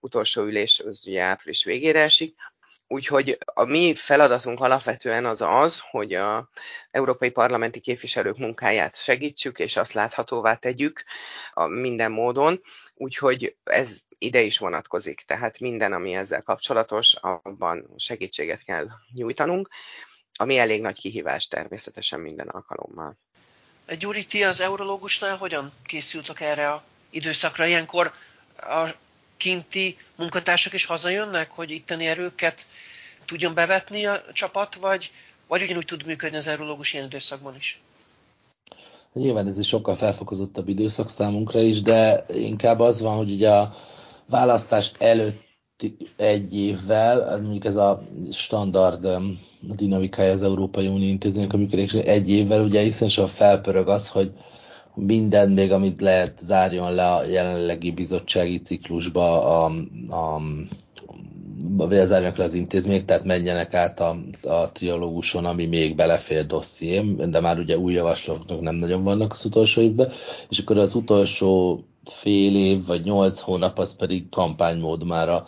utolsó 0.00 0.42
ülés 0.42 0.80
az 0.80 1.06
ugye 1.06 1.22
április 1.22 1.64
végére 1.64 2.00
esik. 2.00 2.36
Úgyhogy 2.86 3.38
a 3.44 3.64
mi 3.64 3.94
feladatunk 3.94 4.60
alapvetően 4.60 5.24
az 5.26 5.40
az, 5.40 5.82
hogy 5.90 6.14
a 6.14 6.48
európai 6.90 7.30
parlamenti 7.30 7.80
képviselők 7.80 8.36
munkáját 8.38 8.96
segítsük, 8.96 9.58
és 9.58 9.76
azt 9.76 9.92
láthatóvá 9.92 10.54
tegyük 10.54 11.04
a 11.52 11.66
minden 11.66 12.12
módon. 12.12 12.60
Úgyhogy 12.94 13.56
ez 13.64 13.98
ide 14.18 14.40
is 14.40 14.58
vonatkozik. 14.58 15.22
Tehát 15.26 15.58
minden, 15.58 15.92
ami 15.92 16.14
ezzel 16.14 16.42
kapcsolatos, 16.42 17.14
abban 17.20 17.94
segítséget 17.96 18.62
kell 18.62 18.88
nyújtanunk, 19.12 19.68
ami 20.34 20.58
elég 20.58 20.80
nagy 20.80 21.00
kihívás 21.00 21.48
természetesen 21.48 22.20
minden 22.20 22.48
alkalommal. 22.48 23.16
Gyuri, 23.98 24.26
ti 24.26 24.44
az 24.44 24.60
eurológusnál 24.60 25.36
hogyan 25.36 25.72
készültek 25.86 26.40
erre 26.40 26.68
a 26.68 26.82
időszakra? 27.10 27.66
Ilyenkor 27.66 28.12
a 28.56 28.88
kinti 29.36 29.96
munkatársak 30.16 30.72
is 30.72 30.84
hazajönnek, 30.84 31.50
hogy 31.50 31.70
itteni 31.70 32.06
erőket 32.06 32.66
tudjon 33.24 33.54
bevetni 33.54 34.06
a 34.06 34.20
csapat, 34.32 34.74
vagy, 34.74 35.10
vagy 35.46 35.62
ugyanúgy 35.62 35.84
tud 35.84 36.06
működni 36.06 36.36
az 36.36 36.46
eurológus 36.46 36.92
ilyen 36.92 37.06
időszakban 37.06 37.56
is? 37.56 37.80
Nyilván 39.12 39.46
ez 39.46 39.58
is 39.58 39.66
sokkal 39.66 39.94
felfokozottabb 39.94 40.68
időszak 40.68 41.10
számunkra 41.10 41.60
is, 41.60 41.82
de 41.82 42.26
inkább 42.34 42.80
az 42.80 43.00
van, 43.00 43.16
hogy 43.16 43.30
ugye 43.30 43.50
a 43.50 43.74
választás 44.26 44.92
előtt 44.98 45.42
egy 46.16 46.56
évvel, 46.56 47.40
mondjuk 47.40 47.64
ez 47.64 47.76
a 47.76 48.08
standard 48.32 49.04
um, 49.04 49.40
dinamikája 49.60 50.32
az 50.32 50.42
Európai 50.42 50.86
Unió 50.86 51.08
intézmények 51.08 51.52
a 51.52 51.56
működés, 51.56 51.92
egy 51.92 52.30
évvel 52.30 52.62
ugye 52.62 52.82
iszonyatosan 52.82 53.28
felpörög 53.28 53.88
az, 53.88 54.08
hogy 54.08 54.32
minden 54.94 55.50
még, 55.50 55.72
amit 55.72 56.00
lehet, 56.00 56.38
zárjon 56.38 56.92
le 56.92 57.12
a 57.12 57.24
jelenlegi 57.24 57.90
bizottsági 57.90 58.58
ciklusba 58.58 59.42
a, 59.42 59.64
a 60.08 60.40
vagy 61.76 62.04
zárjanak 62.06 62.36
le 62.36 62.44
az 62.44 62.54
intézmények, 62.54 63.04
tehát 63.04 63.24
menjenek 63.24 63.74
át 63.74 64.00
a, 64.00 64.16
a 64.42 64.72
triológuson, 64.72 65.44
ami 65.44 65.66
még 65.66 65.94
belefér 65.94 66.46
dossziém, 66.46 67.30
de 67.30 67.40
már 67.40 67.58
ugye 67.58 67.78
új 67.78 67.92
javaslatok 67.92 68.60
nem 68.60 68.74
nagyon 68.74 69.02
vannak 69.02 69.32
az 69.32 69.44
utolsó 69.44 69.80
évben, 69.80 70.12
és 70.48 70.58
akkor 70.58 70.78
az 70.78 70.94
utolsó 70.94 71.80
fél 72.04 72.56
év 72.56 72.86
vagy 72.86 73.04
nyolc 73.04 73.40
hónap 73.40 73.78
az 73.78 73.96
pedig 73.96 74.28
kampánymód 74.28 75.04
már 75.04 75.28
a, 75.28 75.46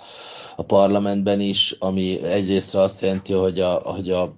a 0.57 0.63
parlamentben 0.63 1.41
is, 1.41 1.77
ami 1.79 2.23
egyrészt 2.23 2.75
azt 2.75 3.03
jelenti, 3.03 3.33
hogy 3.33 3.61
a, 3.61 3.75
hogy 3.75 4.11
a 4.11 4.37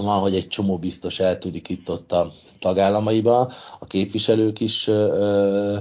van, 0.00 0.20
hogy 0.20 0.34
egy 0.34 0.48
csomó 0.48 0.78
biztos 0.78 1.20
eltűnik 1.20 1.68
itt 1.68 1.90
ott 1.90 2.12
a 2.12 2.32
tagállamaiba, 2.58 3.52
a 3.78 3.86
képviselők 3.86 4.60
is 4.60 4.88
ö, 4.88 5.78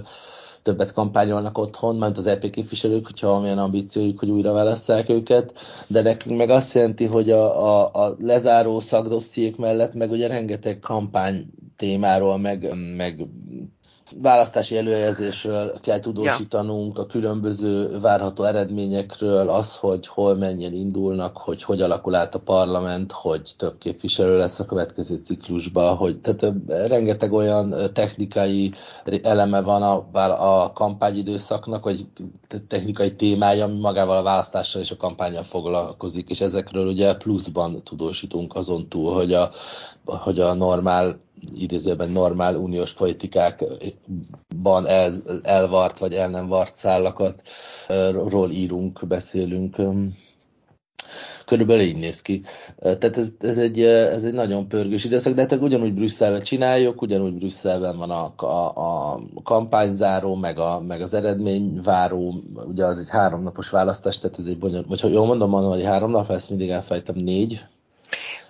többet 0.62 0.94
kampányolnak 0.94 1.58
otthon, 1.58 1.96
mert 1.96 2.18
az 2.18 2.26
EP 2.26 2.50
képviselők, 2.50 3.06
hogyha 3.06 3.28
valamilyen 3.28 3.58
ambíciójuk, 3.58 4.20
hogy 4.20 4.30
újra 4.30 4.52
válasszák 4.52 5.10
őket, 5.10 5.60
de 5.88 6.02
nekünk 6.02 6.38
meg 6.38 6.50
azt 6.50 6.74
jelenti, 6.74 7.06
hogy 7.06 7.32
a, 7.32 7.68
a, 7.68 8.06
a 8.06 8.16
lezáró 8.20 8.80
szakdossziék 8.80 9.56
mellett 9.56 9.94
meg 9.94 10.12
ugye 10.12 10.28
rengeteg 10.28 10.80
kampány 10.80 11.46
témáról, 11.78 12.38
meg, 12.38 12.76
meg 12.96 13.26
választási 14.22 14.78
előjelzésről 14.78 15.80
kell 15.82 16.00
tudósítanunk, 16.00 16.98
a 16.98 17.06
különböző 17.06 18.00
várható 18.00 18.44
eredményekről, 18.44 19.50
az, 19.50 19.76
hogy 19.76 20.08
hol 20.08 20.36
mennyien 20.36 20.74
indulnak, 20.74 21.38
hogy 21.38 21.64
hogy 21.64 21.82
alakul 21.82 22.16
át 22.16 22.36
a 22.36 22.40
parlament, 22.40 23.12
hogy 23.12 23.52
több 23.58 23.78
képviselő 23.78 24.38
lesz 24.38 24.60
a 24.60 24.66
következő 24.66 25.16
ciklusban, 25.16 25.96
hogy 25.96 26.20
tehát 26.20 26.56
rengeteg 26.68 27.34
olyan 27.34 27.76
technikai 27.94 28.72
eleme 29.24 29.62
van 29.62 29.84
a, 29.84 30.64
a 30.64 30.74
kampányidőszaknak, 30.74 31.84
vagy 31.84 32.06
technikai 32.68 33.16
témája, 33.16 33.66
ami 33.66 33.80
magával 33.80 34.18
a 34.18 34.24
választással 34.24 34.82
és 34.82 34.92
a 34.92 34.98
kampányal 34.98 35.44
foglalkozik, 35.44 36.30
és 36.30 36.42
ezekről 36.42 36.88
ugye 36.88 37.16
pluszban 37.16 37.84
tudósítunk 37.84 38.56
azon 38.56 38.88
túl, 38.88 39.14
hogy 39.14 39.34
a, 39.34 39.52
hogy 40.06 40.40
a 40.40 40.54
normál 40.54 41.20
idézőben 41.54 42.10
normál 42.10 42.56
uniós 42.56 42.94
politikákban 42.94 44.88
el, 44.88 45.12
elvart 45.44 46.00
vagy 46.00 46.14
el 46.14 46.30
nem 46.30 46.48
vart 46.48 46.76
szállakat 46.76 47.42
ról 48.12 48.52
írunk, 48.52 49.08
beszélünk. 49.08 49.76
Körülbelül 51.46 51.84
így 51.84 51.98
néz 51.98 52.22
ki. 52.22 52.42
Tehát 52.80 53.18
ez, 53.18 53.34
ez, 53.40 53.58
egy, 53.58 53.82
ez 53.84 54.24
egy 54.24 54.34
nagyon 54.34 54.68
pörgős 54.68 55.04
időszak, 55.04 55.34
de 55.34 55.42
hát 55.42 55.52
ugyanúgy 55.52 55.94
Brüsszelben 55.94 56.42
csináljuk, 56.42 57.02
ugyanúgy 57.02 57.34
Brüsszelben 57.34 57.98
van 57.98 58.10
a, 58.10 58.34
a, 58.36 58.68
a 58.76 59.20
kampányzáró, 59.44 60.36
meg, 60.36 60.58
a, 60.60 60.82
meg 60.82 61.02
az 61.02 61.14
eredményváró, 61.14 62.36
ugye 62.68 62.86
az 62.86 62.98
egy 62.98 63.10
háromnapos 63.10 63.70
választás, 63.70 64.20
tehát 64.20 64.40
ez 64.40 64.46
egy 64.46 64.58
bonyolult, 64.58 65.02
vagy 65.02 65.14
jól 65.14 65.26
mondom, 65.26 65.50
mondom, 65.50 65.72
hogy 65.72 65.84
három 65.84 66.12
nap, 66.12 66.30
ezt 66.30 66.50
mindig 66.50 66.70
elfejtem, 66.70 67.16
négy, 67.16 67.62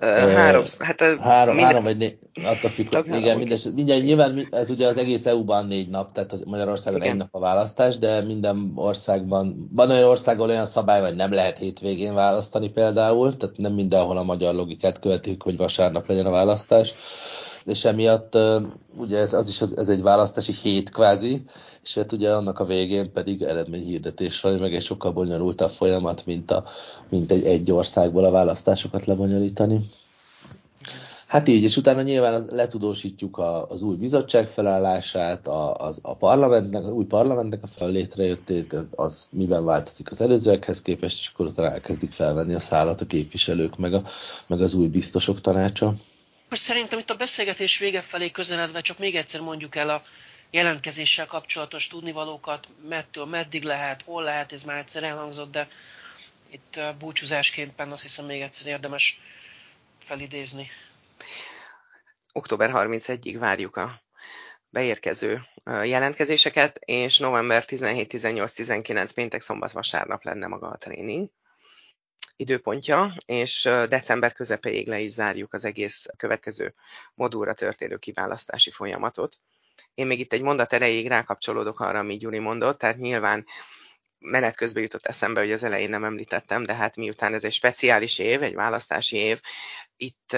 három, 0.02 0.64
hát 0.80 1.02
a 1.02 1.22
három, 1.22 1.56
minden... 1.56 1.66
három 1.66 1.84
vagy 1.84 1.98
négy, 1.98 2.18
attól 2.44 2.70
függ, 2.70 2.94
igen, 3.16 3.38
minden, 3.38 3.60
minden, 3.76 4.02
nyilván 4.02 4.48
ez 4.52 4.70
ugye 4.70 4.88
az 4.88 4.98
egész 4.98 5.26
EU-ban 5.26 5.66
négy 5.66 5.90
nap, 5.90 6.12
tehát 6.12 6.46
Magyarországon 6.46 7.02
igen. 7.02 7.12
egy 7.12 7.18
nap 7.18 7.28
a 7.32 7.40
választás, 7.40 7.98
de 7.98 8.22
minden 8.22 8.72
országban, 8.76 9.70
van 9.74 9.90
olyan 9.90 10.10
országban 10.10 10.50
olyan 10.50 10.66
szabály, 10.66 11.02
hogy 11.02 11.16
nem 11.16 11.32
lehet 11.32 11.58
hétvégén 11.58 12.14
választani 12.14 12.70
például, 12.70 13.38
tehát 13.38 13.58
nem 13.58 13.74
mindenhol 13.74 14.18
a 14.18 14.24
magyar 14.24 14.54
logikát 14.54 15.00
követik, 15.00 15.42
hogy 15.42 15.58
vasárnap 15.58 16.08
legyen 16.08 16.26
a 16.26 16.32
választás 16.32 16.94
és 17.66 17.86
emiatt 17.86 18.38
ugye 18.98 19.18
ez, 19.18 19.34
az 19.34 19.50
is 19.50 19.62
az, 19.62 19.78
ez 19.78 19.90
egy 19.90 20.02
választási 20.02 20.54
hét 20.64 20.90
kvázi, 20.90 21.44
és 21.84 21.96
hát 21.96 22.12
ugye 22.12 22.34
annak 22.34 22.60
a 22.60 22.66
végén 22.66 23.12
pedig 23.12 23.42
eredményhirdetés 23.42 24.42
van, 24.42 24.54
meg 24.54 24.76
egy 24.76 24.84
sokkal 24.84 25.12
bonyolultabb 25.12 25.70
folyamat, 25.70 26.26
mint, 26.26 26.52
a, 26.52 26.64
mint 27.10 27.32
egy, 27.32 27.46
egy 27.46 27.72
országból 27.72 28.26
a 28.26 28.32
választásokat 28.32 29.06
lebonyolítani. 29.06 29.90
Hát 31.32 31.48
így, 31.48 31.64
és 31.64 31.78
utána 31.78 32.02
nyilván 32.02 32.34
az, 32.34 32.48
letudósítjuk 32.50 33.38
a, 33.38 33.68
az 33.68 33.82
új 33.82 33.96
bizottság 33.96 34.48
felállását, 34.48 35.48
a, 35.48 35.76
az, 35.76 36.00
a 36.02 36.16
parlamentnek, 36.16 36.84
az 36.84 36.92
új 36.92 37.06
parlamentnek 37.06 37.64
a 37.64 37.68
fellétrejöttét, 37.68 38.76
az 38.96 39.28
miben 39.30 39.66
változik 39.66 40.12
az 40.12 40.22
előzőekhez 40.22 40.82
képest, 40.82 41.20
és 41.20 41.32
akkor 41.34 41.46
utána 41.46 41.72
elkezdik 41.72 42.12
felvenni 42.12 42.54
a 42.54 42.60
szállat 42.60 43.02
a 43.02 43.06
képviselők, 43.06 43.78
meg, 43.78 43.94
a, 43.94 44.02
meg 44.48 44.62
az 44.62 44.74
új 44.74 44.88
biztosok 44.88 45.42
tanácsa. 45.42 45.96
Most 46.52 46.64
szerintem 46.64 47.00
itt 47.00 47.10
a 47.10 47.16
beszélgetés 47.16 47.78
vége 47.78 48.02
felé 48.02 48.32
közeledve 48.32 48.82
csak 48.82 48.98
még 48.98 49.16
egyszer 49.16 49.42
mondjuk 49.42 49.76
el 49.76 49.90
a 49.90 50.04
jelentkezéssel 50.50 51.26
kapcsolatos 51.26 51.88
tudnivalókat, 51.88 52.68
mettől 52.88 53.26
meddig 53.26 53.64
lehet, 53.64 54.02
hol 54.02 54.24
lehet, 54.24 54.52
ez 54.52 54.64
már 54.64 54.78
egyszer 54.78 55.04
elhangzott, 55.04 55.52
de 55.52 55.68
itt 56.50 56.80
búcsúzásképpen 57.00 57.92
azt 57.92 58.02
hiszem 58.02 58.26
még 58.26 58.42
egyszer 58.42 58.68
érdemes 58.68 59.22
felidézni. 60.00 60.72
Október 62.32 62.72
31-ig 62.74 63.36
várjuk 63.40 63.76
a 63.76 64.02
beérkező 64.70 65.42
jelentkezéseket, 65.66 66.78
és 66.78 67.18
november 67.18 67.66
17, 67.66 68.08
18, 68.08 68.52
19 68.52 69.12
péntek, 69.12 69.42
szombat, 69.42 69.72
vasárnap 69.72 70.24
lenne 70.24 70.48
maga 70.48 70.68
a 70.68 70.78
tréning 70.78 71.30
időpontja, 72.42 73.14
és 73.26 73.62
december 73.90 74.34
közepéig 74.34 74.88
le 74.88 75.00
is 75.00 75.12
zárjuk 75.12 75.54
az 75.54 75.66
egész 75.66 76.06
következő 76.18 76.74
modulra 77.14 77.54
történő 77.54 77.98
kiválasztási 77.98 78.72
folyamatot. 78.72 79.38
Én 79.94 80.08
még 80.08 80.20
itt 80.20 80.34
egy 80.34 80.42
mondat 80.42 80.74
erejéig 80.74 81.08
rákapcsolódok 81.08 81.80
arra, 81.80 82.00
amit 82.00 82.20
Gyuri 82.20 82.40
mondott, 82.40 82.80
tehát 82.80 82.98
nyilván 82.98 83.46
menet 84.20 84.56
közben 84.56 84.84
jutott 84.84 85.06
eszembe, 85.06 85.40
hogy 85.40 85.52
az 85.52 85.64
elején 85.64 85.90
nem 85.90 86.04
említettem, 86.04 86.64
de 86.66 86.76
hát 86.76 86.96
miután 86.96 87.34
ez 87.34 87.44
egy 87.44 87.52
speciális 87.54 88.20
év, 88.20 88.44
egy 88.44 88.54
választási 88.54 89.18
év, 89.18 89.42
itt 89.96 90.38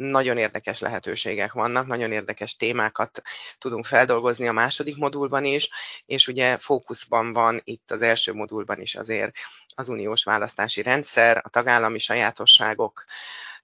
nagyon 0.00 0.38
érdekes 0.38 0.80
lehetőségek 0.80 1.52
vannak, 1.52 1.86
nagyon 1.86 2.12
érdekes 2.12 2.56
témákat 2.56 3.22
tudunk 3.58 3.84
feldolgozni 3.84 4.48
a 4.48 4.52
második 4.52 4.96
modulban 4.96 5.44
is, 5.44 5.70
és 6.06 6.28
ugye 6.28 6.58
fókuszban 6.58 7.32
van 7.32 7.60
itt 7.64 7.90
az 7.90 8.02
első 8.02 8.32
modulban 8.32 8.80
is 8.80 8.94
azért 8.94 9.32
az 9.74 9.88
uniós 9.88 10.24
választási 10.24 10.82
rendszer, 10.82 11.40
a 11.44 11.48
tagállami 11.48 11.98
sajátosságok, 11.98 13.04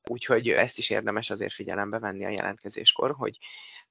úgyhogy 0.05 0.49
ezt 0.49 0.79
is 0.79 0.91
érdemes 0.91 1.31
azért 1.31 1.53
figyelembe 1.53 1.99
venni 1.99 2.25
a 2.25 2.31
jelentkezéskor, 2.31 3.15
hogy 3.17 3.39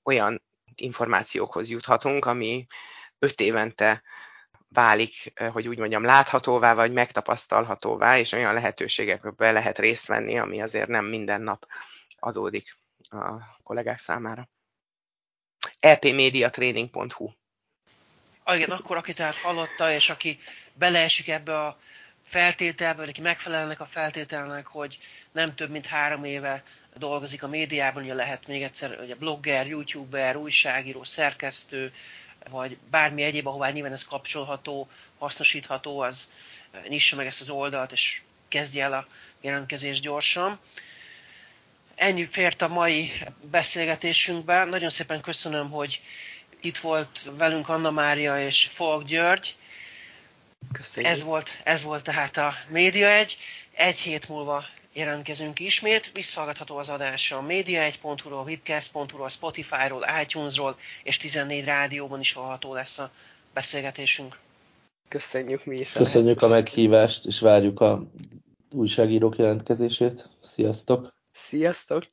olyan 0.03 0.41
információkhoz 0.75 1.69
juthatunk, 1.69 2.25
ami 2.25 2.65
öt 3.19 3.39
évente 3.39 4.03
válik, 4.69 5.33
hogy 5.51 5.67
úgy 5.67 5.77
mondjam, 5.77 6.03
láthatóvá, 6.03 6.73
vagy 6.73 6.91
megtapasztalhatóvá, 6.91 8.17
és 8.17 8.31
olyan 8.31 8.53
lehetőségekbe 8.53 9.51
lehet 9.51 9.79
részt 9.79 10.07
venni, 10.07 10.39
ami 10.39 10.61
azért 10.61 10.87
nem 10.87 11.05
minden 11.05 11.41
nap 11.41 11.65
adódik 12.19 12.77
a 13.09 13.57
kollégák 13.63 13.99
számára. 13.99 14.49
epmediatraining.hu 15.79 17.29
ah, 18.43 18.55
igen, 18.55 18.69
akkor 18.69 18.97
aki 18.97 19.13
tehát 19.13 19.37
hallotta, 19.37 19.91
és 19.91 20.09
aki 20.09 20.39
beleesik 20.73 21.27
ebbe 21.27 21.59
a 21.65 21.79
feltételbe, 22.23 23.03
aki 23.03 23.21
megfelelnek 23.21 23.79
a 23.79 23.85
feltételnek, 23.85 24.67
hogy 24.67 24.97
nem 25.31 25.55
több 25.55 25.69
mint 25.69 25.85
három 25.85 26.23
éve 26.23 26.63
dolgozik 26.97 27.43
a 27.43 27.47
médiában, 27.47 28.03
ugye 28.03 28.13
lehet 28.13 28.47
még 28.47 28.63
egyszer 28.63 28.99
ugye 29.01 29.15
blogger, 29.15 29.67
youtuber, 29.67 30.35
újságíró, 30.35 31.03
szerkesztő, 31.03 31.93
vagy 32.49 32.77
bármi 32.89 33.23
egyéb, 33.23 33.47
ahová 33.47 33.69
nyilván 33.69 33.91
ez 33.91 34.03
kapcsolható, 34.03 34.89
hasznosítható, 35.17 35.99
az 35.99 36.31
nyissa 36.87 37.15
meg 37.15 37.25
ezt 37.25 37.41
az 37.41 37.49
oldalt, 37.49 37.91
és 37.91 38.21
kezdje 38.47 38.83
el 38.83 38.93
a 38.93 39.07
jelentkezést 39.41 40.01
gyorsan. 40.01 40.59
Ennyi 41.95 42.25
fért 42.25 42.61
a 42.61 42.67
mai 42.67 43.11
beszélgetésünkben. 43.51 44.67
Nagyon 44.67 44.89
szépen 44.89 45.21
köszönöm, 45.21 45.69
hogy 45.69 46.01
itt 46.61 46.77
volt 46.77 47.29
velünk 47.37 47.69
Anna 47.69 47.91
Mária 47.91 48.39
és 48.45 48.67
Folk 48.71 49.05
György. 49.05 49.55
Köszönjük. 50.71 51.11
Ez 51.11 51.23
volt, 51.23 51.59
ez 51.63 51.83
volt 51.83 52.03
tehát 52.03 52.37
a 52.37 52.53
Média 52.69 53.09
egy. 53.09 53.37
Egy 53.71 53.99
hét 53.99 54.29
múlva 54.29 54.65
jelentkezünk 54.93 55.59
ismét. 55.59 56.11
Visszahallgatható 56.13 56.77
az 56.77 56.89
adás 56.89 57.31
a 57.31 57.43
média1.hu-ról, 57.47 58.43
webcast.hu-ról, 58.43 59.29
Spotify-ról, 59.29 60.05
iTunes-ról 60.21 60.77
és 61.03 61.17
14 61.17 61.65
rádióban 61.65 62.19
is 62.19 62.33
hallható 62.33 62.73
lesz 62.73 62.99
a 62.99 63.11
beszélgetésünk. 63.53 64.37
Köszönjük 65.07 65.65
mi 65.65 65.79
is. 65.79 65.91
Köszönjük 65.91 66.41
a 66.41 66.47
meghívást, 66.47 67.25
és 67.25 67.39
várjuk 67.39 67.79
a 67.79 68.03
újságírók 68.71 69.37
jelentkezését. 69.37 70.29
Sziasztok! 70.41 71.14
Sziasztok! 71.45 72.05